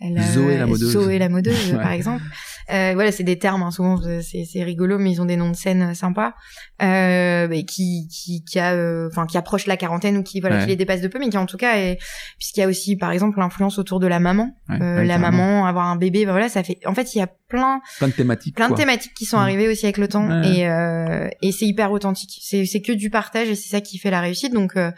[0.00, 0.92] Elle, Zoé la modeuse.
[0.92, 2.22] Zoé la modeuse, par exemple.
[2.70, 3.62] Euh, voilà, c'est des termes.
[3.62, 6.34] Hein, souvent, c'est c'est rigolo, mais ils ont des noms de scènes euh, sympas.
[6.82, 10.56] Euh, mais qui qui qui a, euh, enfin, qui approche la quarantaine ou qui voilà,
[10.56, 10.62] Ouais.
[10.62, 11.98] qui les dépasse de peu, mais qui en tout cas, est,
[12.38, 15.18] puisqu'il y a aussi, par exemple, l'influence autour de la maman, Ouais, Euh, ouais, la
[15.18, 16.24] maman, avoir un bébé.
[16.24, 16.78] ben voilà, ça fait.
[16.86, 18.56] En fait, il y a plein Plein de thématiques.
[18.56, 19.40] plein de thématiques qui sont Mm.
[19.40, 22.38] arrivées aussi avec le temps et euh, et c'est hyper authentique.
[22.42, 24.54] C'est c'est que du partage et c'est ça qui fait la réussite.
[24.54, 24.90] Donc euh,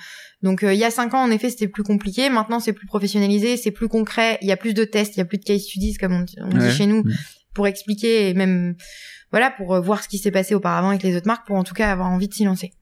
[0.42, 2.30] donc il y a cinq ans en effet c'était plus compliqué.
[2.30, 4.38] Maintenant c'est plus professionnalisé, c'est plus concret.
[4.40, 6.20] Il y a plus de tests, il y a plus de case studies comme on,
[6.22, 7.12] dit- on dit chez nous Mm.
[7.54, 8.76] Pour expliquer et même
[9.30, 11.64] voilà pour euh, voir ce qui s'est passé auparavant avec les autres marques pour en
[11.64, 12.72] tout cas avoir envie de s'y lancer.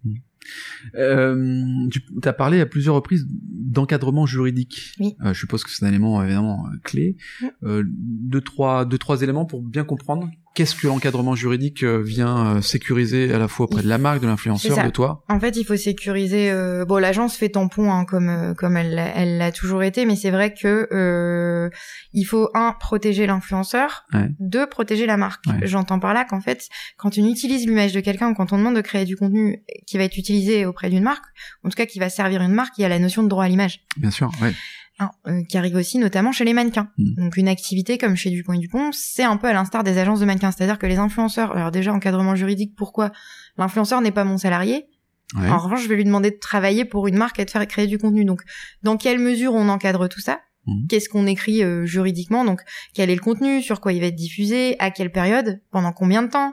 [0.96, 4.94] Euh, tu as parlé à plusieurs reprises d'encadrement juridique.
[4.98, 5.14] Oui.
[5.24, 7.16] Euh, je suppose que c'est un élément évidemment euh, clé.
[7.40, 7.46] Mm.
[7.64, 12.56] Euh, deux trois deux trois éléments pour bien comprendre qu'est-ce que l'encadrement juridique euh, vient
[12.56, 15.24] euh, sécuriser à la fois auprès de la marque, de l'influenceur, de toi?
[15.28, 16.50] En fait, il faut sécuriser.
[16.50, 20.16] euh, bon, l'agence fait tampon hein, comme comme elle l'a- elle l'a toujours été, mais
[20.16, 21.70] c'est vrai que euh,
[22.12, 24.28] il faut un protéger l'influenceur, Ouais.
[24.40, 25.44] deux protéger la marque.
[25.46, 25.60] Ouais.
[25.66, 28.76] J'entends par là qu'en fait, quand on utilise l'image de quelqu'un ou quand on demande
[28.76, 31.24] de créer du contenu qui va être utilisé auprès d'une marque,
[31.64, 33.44] en tout cas qui va servir une marque, il y a la notion de droit
[33.44, 33.80] à l'image.
[33.96, 34.30] Bien sûr.
[34.42, 34.52] Ouais.
[34.98, 36.90] Hein, euh, qui arrive aussi notamment chez les mannequins.
[36.98, 37.24] Mm.
[37.24, 40.20] Donc une activité comme chez Dupont et Dupont, c'est un peu à l'instar des agences
[40.20, 43.10] de mannequins, c'est-à-dire que les influenceurs, alors déjà encadrement juridique, pourquoi
[43.58, 44.86] L'influenceur n'est pas mon salarié,
[45.34, 45.48] Ouais.
[45.48, 47.86] en revanche, je vais lui demander de travailler pour une marque et de faire créer
[47.86, 48.26] du contenu.
[48.26, 48.42] Donc,
[48.82, 50.86] dans quelle mesure on encadre tout ça Mhm.
[50.88, 52.60] Qu'est-ce qu'on écrit euh, juridiquement Donc,
[52.94, 56.22] quel est le contenu Sur quoi il va être diffusé À quelle période Pendant combien
[56.22, 56.52] de temps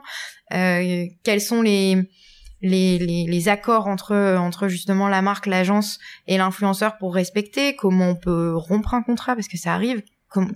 [0.52, 2.10] euh, Quels sont les
[2.62, 8.10] les, les, les accords entre entre justement la marque, l'agence et l'influenceur pour respecter Comment
[8.10, 10.02] on peut rompre un contrat parce que ça arrive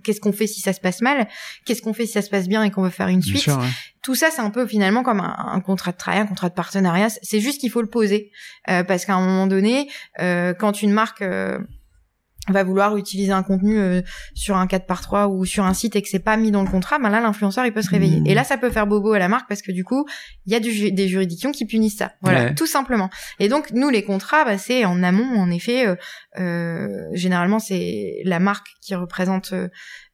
[0.05, 1.27] Qu'est-ce qu'on fait si ça se passe mal
[1.65, 3.43] Qu'est-ce qu'on fait si ça se passe bien et qu'on veut faire une Bien suite
[3.43, 3.59] sûr.
[3.59, 3.67] ouais.
[4.03, 6.55] tout ça, c'est un peu finalement comme un, un contrat de travail, un contrat de
[6.55, 7.09] partenariat.
[7.23, 8.31] C'est juste qu'il faut le poser
[8.71, 9.89] Euh, parce qu'à un moment donné,
[10.21, 11.59] euh, quand une marque euh,
[12.49, 14.03] va vouloir utiliser un contenu euh,
[14.35, 16.63] sur un 4 par 3 ou sur un site et que c'est pas mis dans
[16.63, 18.21] le contrat, ben là l'influenceur il peut se réveiller.
[18.21, 18.27] Mmh.
[18.27, 20.05] Et là ça peut faire bobo à la marque parce que du coup,
[20.47, 22.13] il y a du, des juridictions qui punissent ça.
[22.21, 22.55] Voilà, Ouais.
[22.55, 23.09] tout simplement.
[23.39, 25.95] Et donc nous les contrats, bah, c'est en amont en effet euh,
[26.39, 29.55] euh, généralement c'est la marque qui représente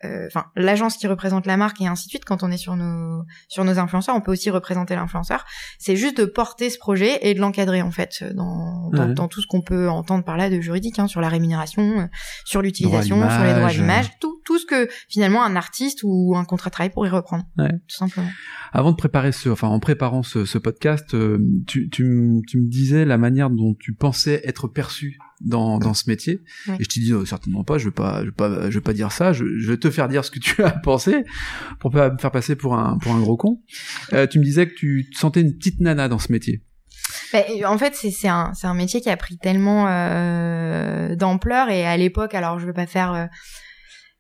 [0.05, 2.57] euh, euh, enfin l'agence qui représente la marque et ainsi de suite quand on est
[2.57, 5.45] sur nos sur nos influenceurs, on peut aussi représenter l'influenceur.
[5.79, 9.15] C'est juste de porter ce projet et de l'encadrer en fait dans dans, Ouais.
[9.15, 12.07] dans tout ce qu'on peut entendre par là de juridique hein, sur la rémunération, euh,
[12.45, 13.77] sur l'utilisation, sur les droits à l'image.
[13.77, 17.45] l'image, tout, tout ce que finalement un artiste ou un contrat de travail pourrait reprendre,
[17.59, 17.71] Ouais.
[17.71, 18.29] tout simplement.
[18.73, 22.59] Avant de préparer ce, enfin en préparant ce, ce podcast, euh, tu, tu, m- tu
[22.59, 26.43] me disais la manière dont tu pensais être perçu dans, dans ce métier,
[26.79, 28.93] et je t'ai dit certainement pas, je vais pas, je vais pas, je vais pas
[28.93, 31.25] dire ça, je, je vais te faire dire ce que tu as pensé
[31.79, 33.63] pour pas me faire passer pour un pour un gros con.
[34.13, 36.63] Euh, tu me disais que tu te sentais une petite nana dans ce métier.
[37.33, 41.97] Bah, en fait, c'est un un métier qui a pris tellement euh, d'ampleur et à
[41.97, 43.27] l'époque, alors je veux pas faire euh,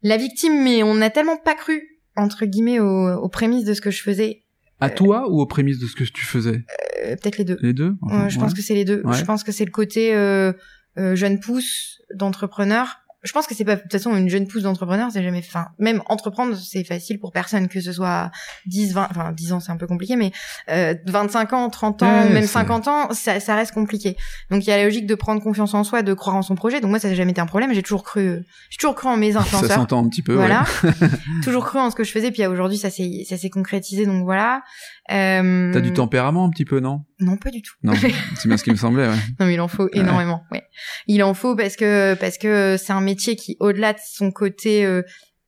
[0.02, 1.82] la victime, mais on n'a tellement pas cru
[2.16, 4.42] entre guillemets aux, aux prémices de ce que je faisais,
[4.80, 6.64] À toi ou aux prémices de ce que tu faisais
[7.06, 7.58] Euh, peut-être les deux.
[7.62, 9.02] Les deux Enfin, Ouais, je pense que c'est les deux.
[9.04, 9.16] Ouais.
[9.16, 10.52] Je pense que c'est le côté euh,
[10.98, 12.98] euh, jeune pousse d'entrepreneur.
[13.22, 15.66] Je pense que c'est pas de toute façon une jeune pousse d'entrepreneur, c'est jamais enfin
[15.78, 18.30] même entreprendre c'est facile pour personne que ce soit
[18.66, 20.32] 10 20 enfin 10 ans c'est un peu compliqué mais
[20.70, 24.16] euh, 25 ans, 30 ans, Ouais, même c'est- 50 ans, ça, ça reste compliqué.
[24.50, 26.54] Donc il y a la logique de prendre confiance en soi, de croire en son
[26.54, 26.80] projet.
[26.80, 28.38] Donc moi ça n'a jamais été un problème, j'ai toujours cru
[28.70, 29.70] j'ai toujours cru en mes Ça influenceurs.
[29.76, 30.34] s'entend un petit peu.
[30.34, 30.64] Voilà.
[30.84, 30.90] ouais.
[31.44, 34.24] toujours cru en ce que je faisais puis aujourd'hui ça s'est ça s'est concrétisé donc
[34.24, 34.62] voilà.
[35.10, 35.72] Euh...
[35.72, 37.02] T'as du tempérament un petit peu, non?
[37.20, 37.74] Non, pas du tout.
[37.82, 37.92] Non,
[38.36, 39.06] c'est bien ce qui me semblait.
[39.08, 39.14] Ouais.
[39.38, 40.42] Non, mais il en faut énormément.
[40.52, 40.64] Ouais,
[41.06, 44.84] il en faut parce que parce que c'est un métier qui, au-delà de son côté
[44.84, 45.02] euh,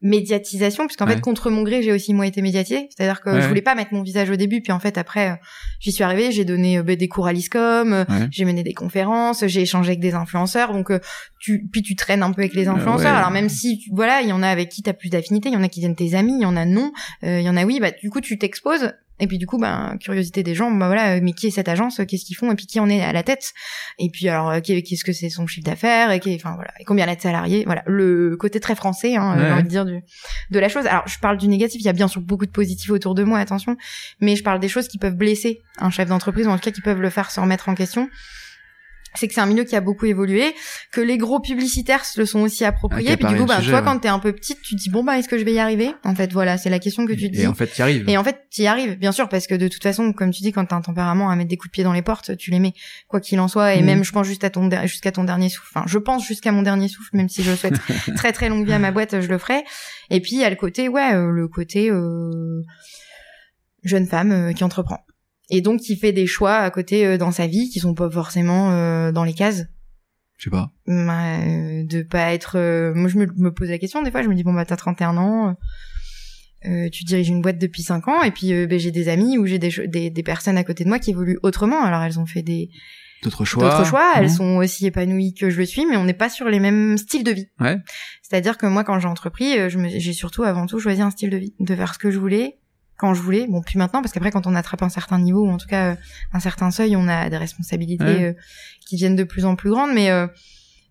[0.04, 1.14] médiatisation, puisqu'en Ouais.
[1.14, 2.88] fait contre mon gré, j'ai aussi moi été médiatisée.
[2.90, 3.40] C'est-à-dire que Ouais.
[3.40, 5.34] je voulais pas mettre mon visage au début, puis en fait après, euh,
[5.78, 8.26] j'y suis arrivée, j'ai donné euh, bah, des cours à l'ISCOM, euh, Ouais.
[8.32, 10.98] j'ai mené des conférences, j'ai échangé avec des influenceurs, donc euh,
[11.40, 13.12] tu puis tu traînes un peu avec les influenceurs.
[13.12, 13.18] ouais.
[13.18, 15.54] Alors même si tu- voilà, il y en a avec qui t'as plus d'affinité, il
[15.54, 16.92] y en a qui viennent tes amis, il y en a non,
[17.22, 18.92] euh, il y en a oui, bah du coup tu t'exposes.
[19.20, 22.00] Et puis du coup, ben curiosité des gens, bah voilà, mais qui est cette agence,
[22.08, 23.52] qu'est-ce qu'ils font, et puis qui en est à la tête?
[23.98, 26.72] Et puis alors, euh, qu'est- qu'est-ce que c'est son chiffre d'affaires, et qui- enfin voilà,
[26.80, 29.46] et combien elle a de salariés, voilà, le côté très français, hein, euh, Ouais.
[29.48, 30.00] j'ai envie de dire du,
[30.50, 30.86] de la chose.
[30.86, 33.22] Alors je parle du négatif, il y a bien sûr beaucoup de positifs autour de
[33.22, 33.76] moi, attention,
[34.20, 36.70] mais je parle des choses qui peuvent blesser un chef d'entreprise, ou en tout cas
[36.72, 38.08] qui peuvent le faire se remettre en question.
[39.14, 40.54] C'est que c'est un milieu qui a beaucoup évolué,
[40.90, 43.16] que les gros publicitaires se le sont aussi appropriés.
[43.16, 43.84] Puis du coup, bah, sujet, toi, ouais.
[43.84, 45.58] quand t'es un peu petite, tu te dis bon bah est-ce que je vais y
[45.58, 45.94] arriver?
[46.04, 47.42] En fait, voilà, c'est la question que tu te dis.
[47.42, 48.08] Et en fait, tu arrives.
[48.08, 50.42] Et en fait, tu y arrives, bien sûr, parce que de toute façon, comme tu
[50.42, 52.50] dis, quand t'as un tempérament à mettre des coups de pied dans les portes, tu
[52.50, 52.72] les mets,
[53.08, 53.74] quoi qu'il en soit.
[53.74, 53.86] Et Mhm.
[53.86, 55.68] même, je pense juste à ton jusqu'à ton dernier souffle.
[55.74, 57.74] Enfin, je pense jusqu'à mon dernier souffle, même si je souhaite
[58.16, 59.62] très très longue vie à ma boîte, je le ferai.
[60.10, 62.62] Et puis il y a le côté, ouais, euh, le côté euh,
[63.84, 65.04] jeune femme euh, qui entreprend.
[65.54, 68.10] Et donc qui fait des choix à côté euh, dans sa vie qui sont pas
[68.10, 69.64] forcément euh, dans les cases.
[70.38, 70.70] Je sais pas.
[70.88, 74.22] Bah, euh, de pas être euh, moi je me, me pose la question des fois
[74.22, 75.54] je me dis bon bah t'as 31 ans
[76.64, 79.36] euh, tu diriges une boîte depuis 5 ans et puis euh, ben, j'ai des amis
[79.38, 82.18] ou j'ai des, des des personnes à côté de moi qui évoluent autrement alors elles
[82.18, 82.70] ont fait des
[83.22, 83.62] D'autres choix.
[83.68, 86.48] d'autres choix elles sont aussi épanouies que je le suis mais on n'est pas sur
[86.48, 87.76] les mêmes styles de vie Ouais.
[88.22, 91.36] c'est-à-dire que moi quand j'ai entrepris euh, j'ai surtout avant tout choisi un style de
[91.36, 92.58] vie de faire ce que je voulais
[93.02, 95.50] quand je voulais bon puis maintenant parce qu'après quand on attrape un certain niveau ou
[95.50, 95.96] en tout cas euh,
[96.32, 98.24] un certain seuil on a des responsabilités Ouais.
[98.24, 98.32] euh,
[98.86, 100.26] qui deviennent de plus en plus grandes mais euh,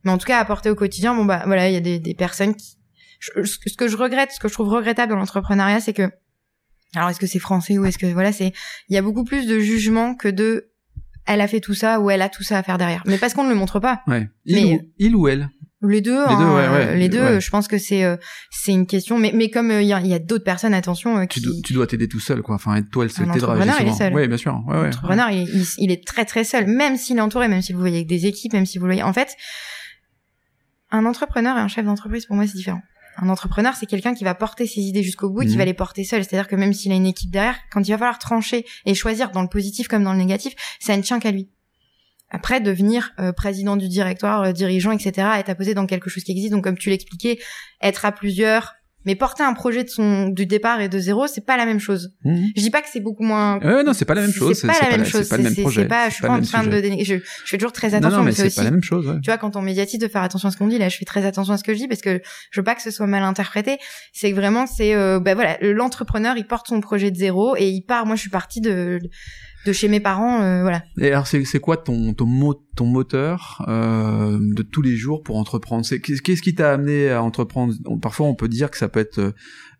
[0.03, 2.13] mais en tout cas apporter au quotidien bon bah voilà il y a des, des
[2.13, 2.75] personnes qui
[3.19, 5.93] je- ce que- ce que je regrette ce que je trouve regrettable dans l'entrepreneuriat c'est
[5.93, 6.11] que
[6.95, 8.51] alors est-ce que c'est français ou est-ce que voilà c'est
[8.89, 10.69] il y a beaucoup plus de jugement que de
[11.25, 13.33] elle a fait tout ça ou elle a tout ça à faire derrière mais parce
[13.33, 14.27] qu'on ne le montre pas Ouais.
[14.45, 15.49] Il, Mais- ou, il ou elle.
[15.83, 16.95] Les deux, Les hein, deux, ouais, ouais.
[16.97, 17.21] les deux.
[17.21, 17.41] Ouais.
[17.41, 18.15] Je pense que c'est euh,
[18.51, 20.73] c'est une question, mais mais comme euh, il y a, il y a d'autres personnes,
[20.73, 22.55] attention, euh, Tu, qui do- tu dois t'aider tout seul, quoi.
[22.55, 23.53] Enfin, aide-toi, elle Un t'aidera.
[23.53, 24.13] entrepreneur, il est seul.
[24.13, 24.53] Ouais, bien sûr.
[24.67, 27.79] L'entrepreneur, il, il, il est très très seul, même s'il est entouré, même si vous
[27.79, 29.03] voyez avec des équipes, même si vous voyez.
[29.03, 29.35] En fait,
[30.91, 32.81] un entrepreneur et un chef d'entreprise, pour moi, c'est différent.
[33.17, 35.57] Un entrepreneur, c'est quelqu'un qui va porter ses idées jusqu'au bout et qui Mhm.
[35.57, 36.23] va les porter seul.
[36.23, 39.31] C'est-à-dire que même s'il a une équipe derrière, quand il va falloir trancher et choisir
[39.31, 41.49] dans le positif comme dans le négatif, ça ne tient qu'à lui.
[42.31, 46.31] Après, devenir euh, président du directoire, euh, dirigeant, etc., être apposé dans quelque chose qui
[46.31, 46.51] existe.
[46.51, 47.39] Donc, comme tu l'expliquais,
[47.81, 48.73] être à plusieurs,
[49.05, 51.79] mais porter un projet de son du départ et de zéro, c'est pas la même
[51.79, 52.13] chose.
[52.23, 52.49] Mhm.
[52.55, 53.59] Je dis pas que c'est beaucoup moins.
[53.59, 54.57] Ouais, non, c'est pas la même chose.
[54.59, 55.23] C'est pas la même chose.
[55.23, 55.85] C'est pas le même projet.
[55.85, 56.09] pas.
[56.09, 56.81] Je suis pas pas en train de.
[56.81, 59.07] Je, je fais toujours très attention, non, mais mais c'est pas la même chose.
[59.07, 59.19] ouais.
[59.21, 60.77] tu vois, quand on médiatise, de faire attention à ce qu'on dit.
[60.77, 62.21] Là, je fais très attention à ce que je dis parce que
[62.51, 63.77] je veux pas que ce soit mal interprété.
[64.13, 67.69] C'est que vraiment, c'est, euh, bah voilà, l'entrepreneur, il porte son projet de zéro et
[67.69, 68.05] il part.
[68.05, 68.99] Moi, je suis partie de
[69.65, 70.83] de chez mes parents, euh, voilà.
[70.99, 72.27] Et alors, c'est c'est quoi ton ton
[72.75, 75.85] ton moteur euh, de tous les jours pour entreprendre?
[75.87, 77.73] Qu'est-ce qui t'a amené à entreprendre?
[78.01, 79.31] Parfois, on peut dire que ça peut être euh,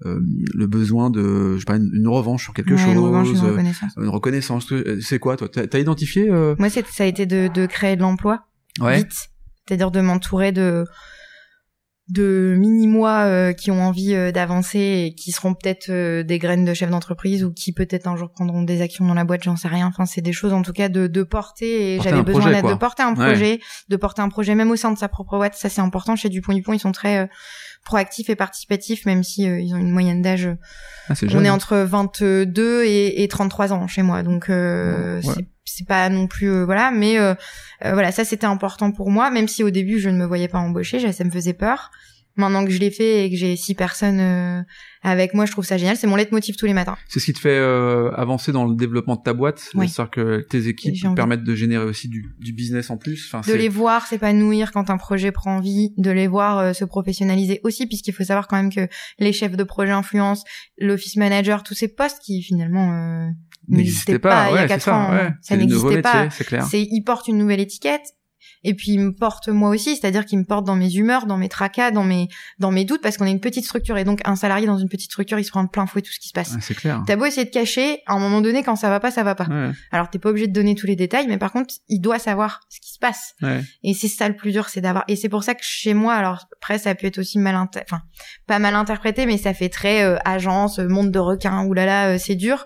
[0.05, 0.19] euh,
[0.53, 3.29] le besoin de, je sais pas, une, une revanche sur quelque Ouais, chose, une revanche,
[3.29, 3.93] une euh, reconnaissance.
[3.97, 4.71] une reconnaissance.
[4.71, 5.47] Euh, C'est quoi, toi?
[5.49, 6.55] T'as t'as identifié euh...
[6.59, 8.45] Moi, c'est, ça a été de, de créer de l'emploi
[8.79, 8.97] Ouais.
[8.97, 9.29] vite,
[9.67, 10.85] c'est-à-dire de m'entourer de
[12.09, 16.39] de mini moi euh, qui ont envie euh, d'avancer et qui seront peut-être euh, des
[16.39, 19.43] graines de chef d'entreprise ou qui peut-être un jour prendront des actions dans la boîte,
[19.43, 19.87] j'en sais rien.
[19.87, 21.93] Enfin, c'est des choses en tout cas de, de porter.
[21.93, 24.75] Et Porter j'avais besoin projet, de porter un projet, de porter un projet même au
[24.75, 25.55] sein de sa propre boîte.
[25.55, 26.15] Ça, c'est important.
[26.15, 27.27] Chez Dupont Dupont, ils sont très euh,
[27.83, 30.49] proactifs et participatifs, même si euh, ils ont une moyenne d'âge.
[31.09, 35.45] Ah, c'est On est entre 22 et, et 33 ans chez moi, donc euh, Ouais.
[35.65, 37.33] c'est pas non plus euh, voilà, mais euh,
[37.85, 40.47] euh, voilà, ça c'était important pour moi, même si au début je ne me voyais
[40.47, 41.91] pas embaucher, ça me faisait peur.
[42.41, 44.61] Maintenant que je l'ai fait et que j'ai six personnes euh,
[45.03, 45.95] avec moi, je trouve ça génial.
[45.95, 46.97] C'est mon leitmotiv tous les matins.
[47.07, 49.87] C'est ce qui te fait euh, avancer dans le développement de ta boîte, Oui.
[49.89, 51.15] c'est-à-dire que tes équipes envie.
[51.15, 53.29] permettent de générer aussi du, du business en plus.
[53.31, 56.85] Enfin, De les voir s'épanouir quand un projet prend vie, de les voir euh, se
[56.85, 58.87] professionnaliser aussi, puisqu'il faut savoir quand même que
[59.19, 60.43] les chefs de projet influence,
[60.77, 63.27] l'office manager, tous ces postes qui finalement euh,
[63.67, 65.29] n'existaient pas, il y a quatre ça, ans, ouais.
[65.41, 66.29] ça n'existait pas.
[66.29, 66.65] c'est clair.
[66.65, 68.01] C'est il porte une nouvelle étiquette
[68.63, 71.37] et puis il me porte moi aussi, c'est-à-dire qu'il me porte dans mes humeurs, dans
[71.37, 72.27] mes tracas, dans mes
[72.59, 74.89] dans mes doutes parce qu'on est une petite structure et donc un salarié dans une
[74.89, 76.51] petite structure, il se prend de plein fouet tout ce qui se passe.
[76.53, 77.01] Ouais, c'est clair.
[77.07, 79.35] T'as beau essayer de cacher, à un moment donné quand ça va pas, ça va
[79.35, 79.45] pas.
[79.45, 82.19] Ouais, Alors t'es pas obligé de donner tous les détails, mais par contre, il doit
[82.19, 83.33] savoir ce qui se passe.
[83.41, 83.61] ouais.
[83.83, 85.03] Et c'est ça le plus dur, c'est d'avoir.
[85.07, 87.81] Et c'est pour ça que chez moi, alors après ça peut être aussi mal, inter-
[87.83, 88.01] enfin
[88.47, 92.17] pas mal interprété, mais ça fait très euh, agence, euh, monde de requin, oulala, euh,
[92.19, 92.65] c'est dur.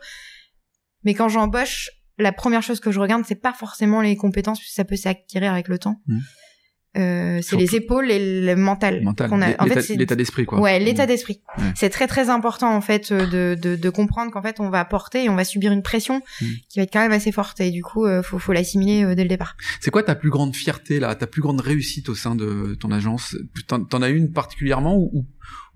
[1.03, 4.75] Mais quand j'embauche, la première chose que je regarde, c'est pas forcément les compétences, puisque
[4.75, 6.01] ça peut s'acquérir avec le temps.
[6.07, 6.21] Mhm.
[6.97, 9.01] Euh, c'est les épaules et le mental.
[9.03, 9.29] Mental.
[9.29, 9.47] qu'on a.
[9.59, 10.61] En L'état fait, c'est l'état d'esprit, quoi.
[10.61, 11.41] Ouais, l'état d'esprit.
[11.57, 11.65] Ouais.
[11.75, 14.85] C'est très très important en fait euh, de, de, de comprendre qu'en fait on va
[14.85, 16.45] porter et on va subir une pression Mm.
[16.69, 19.13] qui va être quand même assez forte et du coup euh, faut faut l'assimiler euh,
[19.13, 19.57] dès le départ.
[19.81, 22.91] C'est quoi ta plus grande fierté, là, ta plus grande réussite au sein de ton
[22.91, 23.35] agence?
[23.67, 25.25] T'en t'en as une particulièrement ou, ou,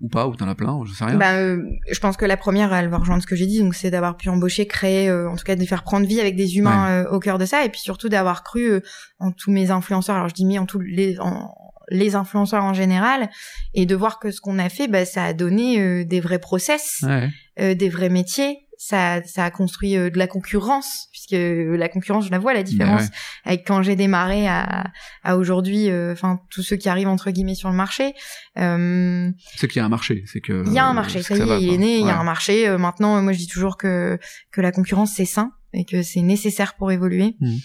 [0.00, 1.16] ou pas Ou t'en as plein Je sais rien.
[1.16, 3.74] Bah, euh, je pense que la première, elle va rejoindre ce que j'ai dit, donc
[3.74, 6.56] c'est d'avoir pu embaucher, créer, euh, en tout cas de faire prendre vie avec des
[6.58, 8.80] humains euh, au cœur de ça, et puis surtout d'avoir cru euh,
[9.18, 10.16] en tous mes influenceurs.
[10.16, 11.54] Alors je dis mis en tous les en,
[11.92, 13.30] les influenceurs en général,
[13.74, 16.38] et de voir que ce qu'on a fait, bah, ça a donné euh, des vrais
[16.38, 17.28] process, Ouais.
[17.60, 18.58] euh, des vrais métiers.
[18.82, 22.54] Ça, ça a construit euh, de la concurrence, puisque euh, la concurrence, je la vois
[22.54, 23.08] la différence ouais.
[23.44, 24.86] avec quand j'ai démarré à,
[25.22, 25.90] à aujourd'hui.
[25.90, 28.14] euh, Enfin, tous ceux qui arrivent entre guillemets sur le marché.
[28.58, 30.24] Euh, C'est qu'il y a un marché.
[30.26, 30.64] C'est que.
[30.66, 32.18] il y a un marché, ça y est, va, il est né, il y a
[32.18, 32.66] un marché.
[32.66, 34.18] Euh, maintenant, moi je dis toujours que
[34.50, 37.36] que la concurrence c'est sain et que c'est nécessaire pour évoluer.
[37.40, 37.58] Mhm.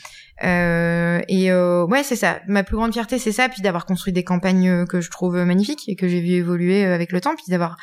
[0.43, 2.41] Euh, et euh, ouais, c'est ça.
[2.49, 5.88] Ma plus grande fierté, c'est ça, puis d'avoir construit des campagnes que je trouve magnifiques
[5.88, 7.78] et que j'ai vu évoluer avec le temps, puis d'avoir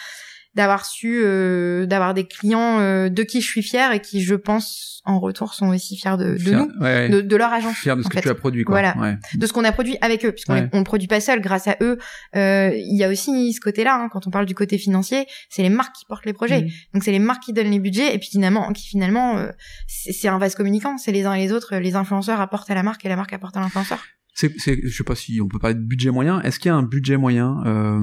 [0.55, 4.35] d'avoir su euh, d'avoir des clients euh, de qui je suis fière et qui, je
[4.35, 7.77] pense, en retour sont aussi fiers de, de Fier- nous, ouais, de, de leur agence,
[7.77, 8.21] Fier de ce que fait.
[8.23, 8.75] tu as produit, quoi.
[8.75, 8.97] Voilà.
[8.99, 9.17] Ouais.
[9.35, 10.69] de ce qu'on a produit avec eux, puisqu'on Ouais.
[10.73, 11.41] on le produit pas seul.
[11.41, 11.99] Grâce à eux,
[12.37, 13.95] euh, il y a aussi ce côté-là.
[13.97, 16.63] hein, quand on parle du côté financier, c'est les marques qui portent les projets.
[16.63, 16.71] Mhm.
[16.95, 19.49] Donc c'est les marques qui donnent les budgets et puis finalement, qui finalement, euh,
[19.89, 20.99] c'est c'est un vase communicant.
[20.99, 21.77] C'est les uns et les autres.
[21.77, 23.99] Les influenceurs apportent à la marque et la marque apporte à l'influenceur.
[24.35, 26.41] C'est, c'est, je sais pas si on peut parler de budget moyen.
[26.41, 28.01] Est-ce qu'il y a un budget moyen euh,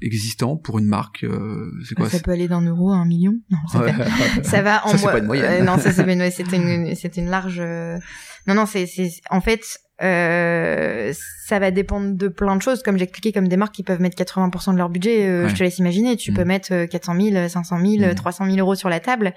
[0.00, 3.34] existant pour une marque euh, C'est quoi ça peut aller d'un euro à un million.
[3.50, 3.92] Non, ça, Ouais.
[3.92, 5.62] fait- ça va en Ça, c'est pas une moyenne.
[5.62, 7.60] euh, non, ça c'est une, c'était une, c'était une large.
[7.60, 7.98] euh,
[8.46, 9.62] Non, non, c'est, c'est, en fait,
[10.02, 11.12] euh,
[11.46, 12.82] ça va dépendre de plein de choses.
[12.82, 15.48] Comme j'expliquais, comme des marques qui peuvent mettre 80% de leur budget, euh, Ouais.
[15.50, 16.16] je te laisse imaginer.
[16.16, 16.34] Tu Mm.
[16.34, 18.14] peux mettre euh, 400 000, 500 000, Mm.
[18.14, 19.34] 300 000 euros sur la table.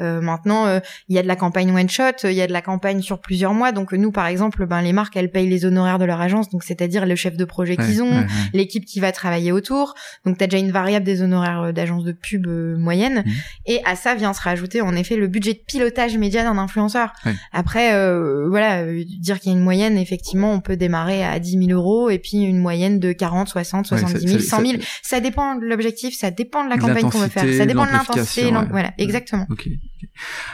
[0.00, 2.52] Euh, maintenant, euh, il y a de la campagne one shot, il y a de
[2.52, 3.72] la campagne sur plusieurs mois.
[3.72, 6.64] Donc nous, par exemple, ben les marques, elles payent les honoraires de leur agence, donc
[6.64, 9.94] c'est-à-dire le chef de projet Ouais, qu'ils ont, ouais, l'équipe qui va travailler autour.
[10.24, 13.22] Donc tu as déjà une variable des honoraires d'agence de pub moyenne.
[13.26, 13.32] Mhm.
[13.66, 17.12] Et à ça vient se rajouter en effet le budget de pilotage média d'un influenceur.
[17.52, 21.66] Après, euh, voilà, dire qu'il y a une moyenne, effectivement, on peut démarrer à 10
[21.66, 24.82] 000 euros et puis une moyenne de 40, 60, 70 000, Ouais, ça- 100 000.
[25.02, 27.92] ça- dépend de l'objectif, ça dépend de la campagne qu'on veut faire, ça dépend de
[27.92, 28.46] l'intensité.
[28.46, 28.66] ouais.
[28.70, 29.46] Voilà, exactement.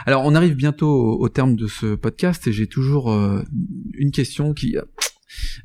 [0.05, 3.43] Alors, on arrive bientôt au, terme de ce podcast et j'ai toujours euh,
[3.93, 4.77] une question qui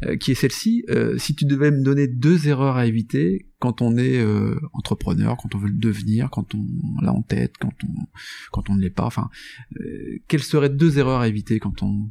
[0.05, 0.85] euh, qui est celle-ci.
[0.91, 5.37] Euh, si tu devais me donner deux erreurs à éviter quand on est euh, entrepreneur,
[5.37, 6.66] quand on veut le devenir, quand on
[7.01, 8.07] l'a en tête, quand on
[8.51, 9.30] quand on ne l'est pas, enfin,
[10.28, 12.11] quelles seraient deux erreurs à éviter quand on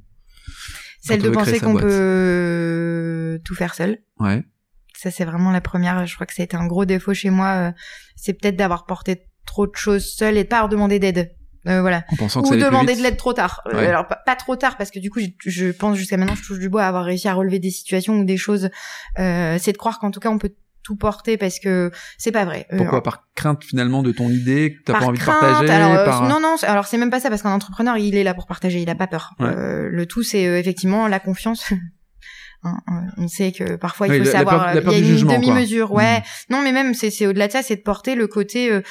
[1.02, 3.98] Celle de penser qu'on peut tout faire seul.
[4.20, 4.44] ouais
[4.98, 6.06] Ça, c'est vraiment la première.
[6.06, 7.48] Je crois que ça a été un gros défaut chez moi.
[7.70, 7.72] euh,
[8.16, 11.32] C'est peut-être d'avoir porté trop de choses seul et de pas avoir demandé d'aide.
[11.68, 12.04] Euh, voilà.
[12.12, 13.62] en pensant que Ou demander de l'aide trop tard.
[13.68, 13.86] Euh, Ouais.
[13.86, 16.42] alors pas, pas trop tard parce que du coup, j'ai- je pense jusqu'à maintenant, je
[16.44, 18.70] touche du bois à avoir réussi à relever des situations ou des choses.
[19.20, 22.46] Euh, c'est de croire qu'en tout cas, on peut tout porter parce que c'est pas
[22.46, 22.68] vrai.
[22.74, 25.72] Euh, Pourquoi Par crainte finalement de ton idée que t'as pas envie crainte, de partager
[25.74, 26.28] alors, euh, par...
[26.28, 28.48] non non c'est- alors c'est même pas ça parce qu'un entrepreneur il est là pour
[28.48, 29.48] partager il a pas peur Ouais.
[29.48, 31.72] Euh, le tout c'est euh, effectivement la confiance
[32.64, 35.20] Hein, hein, on sait que parfois il Oui, faut la- savoir euh, il y a
[35.20, 36.54] une demi-mesure ouais Mm.
[36.54, 38.82] non mais même c'est c'est au-delà de ça c'est de porter le côté euh,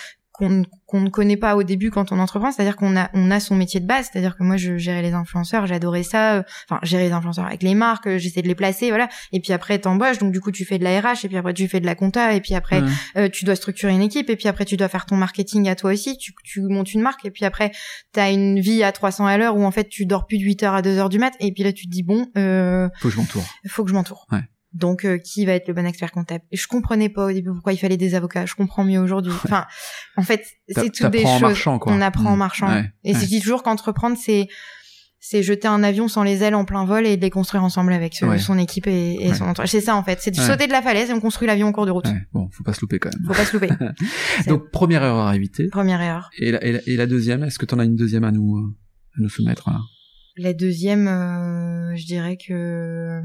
[0.40, 3.54] qu'on ne connaît pas au début quand on entreprend, c'est-à-dire qu'on a on a son
[3.54, 7.04] métier de base, c'est-à-dire que moi je gérais les influenceurs, j'adorais ça, euh, enfin gérer
[7.04, 9.08] les influenceurs avec les marques, euh, j'essaie de les placer, voilà.
[9.32, 11.54] Et puis après t'embauches, donc du coup tu fais de la RH, et puis après
[11.54, 12.82] tu fais de la compta, et puis après
[13.16, 15.76] euh, tu dois structurer une équipe, et puis après tu dois faire ton marketing à
[15.76, 17.70] toi aussi, tu, tu montes une marque, et puis après
[18.12, 20.62] t'as une vie à 300 à l'heure où en fait tu dors plus de 8
[20.62, 23.08] heures à 2 heures du mat, et puis là tu te dis bon, euh, faut
[23.08, 24.26] que je m'entoure, faut que je m'entoure.
[24.32, 24.40] Ouais.
[24.72, 26.44] Donc, euh, qui va être le bon expert comptable?
[26.52, 28.46] Je comprenais pas au début pourquoi il fallait des avocats.
[28.46, 29.32] Je comprends mieux aujourd'hui.
[29.44, 29.66] Enfin,
[30.16, 31.40] en fait, c'est tout des choses.
[31.40, 31.92] Marchant, quoi.
[31.92, 32.38] On apprend en mmh.
[32.38, 32.82] marchant.
[33.04, 34.48] et c'est toujours qu'entreprendre, c'est
[35.22, 37.92] c'est jeter un avion sans les ailes en plein vol et de les construire ensemble
[37.92, 39.68] avec son équipe et, son entourage.
[39.68, 41.72] C'est ça en fait, c'est de sauter de la falaise et on construit l'avion en
[41.72, 42.06] cours de route.
[42.32, 43.26] Bon, faut pas se louper quand même.
[43.26, 43.68] Faut pas se louper.
[44.48, 45.68] Donc première erreur à éviter.
[45.68, 46.30] Première erreur.
[46.38, 49.20] Et la, et la, deuxième, est-ce que tu en as une deuxième à nous à
[49.20, 49.78] nous soumettre là?
[50.36, 53.20] La deuxième, euh, je dirais que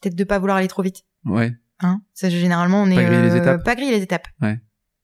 [0.00, 1.04] peut-être de pas vouloir aller trop vite.
[1.24, 1.52] Ouais.
[1.80, 2.00] Hein?
[2.14, 3.64] Ça généralement on est pas griller les étapes.
[3.64, 4.28] Pas griller les étapes.
[4.40, 4.60] Ouais.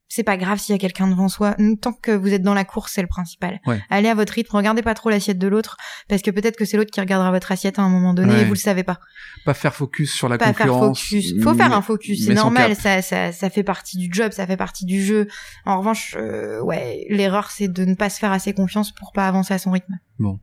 [0.06, 1.56] C'est pas grave s'il y a quelqu'un devant soi.
[1.80, 3.58] Tant que vous êtes dans la course, c'est le principal.
[3.66, 3.80] Ouais.
[3.90, 5.76] Allez à votre rythme, regardez pas trop l'assiette de l'autre,
[6.08, 8.44] parce que peut-être que c'est l'autre qui regardera votre assiette à un moment donné et
[8.44, 9.00] vous le savez pas.
[9.44, 11.00] Pas faire focus sur la pas concurrence.
[11.00, 11.42] Faire focus.
[11.42, 12.76] Faut faire un focus, c'est normal.
[12.76, 15.26] Ça, ça, ça fait partie du job, ça fait partie du jeu.
[15.64, 19.26] En revanche, euh, ouais, l'erreur c'est de ne pas se faire assez confiance pour pas
[19.26, 19.98] avancer à son rythme.
[20.20, 20.38] Bon,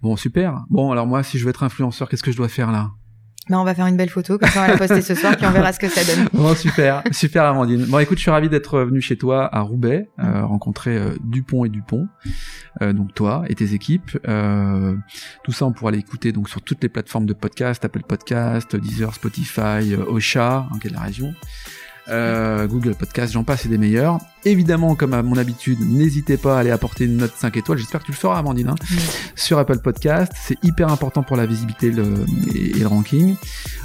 [0.00, 0.64] bon, super.
[0.70, 2.92] Bon, alors moi, si je veux être influenceur, qu'est-ce que je dois faire là?
[3.48, 5.36] Bah, on va faire une belle photo, comme ça on va la poster ce soir,
[5.36, 6.28] puis on verra ce que ça donne.
[6.32, 7.84] Bon, super, super Amandine.
[7.86, 11.64] Bon, écoute, je suis ravi d'être venu chez toi à Roubaix, euh, rencontrer euh, Dupont
[11.64, 12.08] et Dupont,
[12.82, 14.18] euh, donc toi et tes équipes.
[14.26, 14.96] Euh,
[15.42, 19.14] tout ça, on pourra l'écouter donc sur toutes les plateformes de podcast, Apple Podcast, Deezer,
[19.14, 21.34] Spotify, Ocha, en quelle région
[22.08, 24.18] euh, Google Podcast, j'en passe et des meilleurs.
[24.44, 27.78] Évidemment, comme à mon habitude, n'hésitez pas à aller apporter une note 5 étoiles.
[27.78, 28.74] J'espère que tu le feras, Amandine, hein,
[29.34, 30.32] sur Apple Podcast.
[30.36, 32.14] C'est hyper important pour la visibilité le,
[32.54, 33.36] et, le ranking.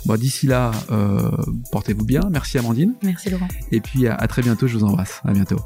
[0.06, 1.32] Bon, d'ici là, euh,
[1.72, 2.22] portez-vous bien.
[2.32, 2.94] Merci, Amandine.
[3.04, 3.48] Merci, Laurent.
[3.72, 4.68] Et puis, à, à très bientôt.
[4.68, 5.22] Je vous embrasse.
[5.26, 5.60] À bientôt.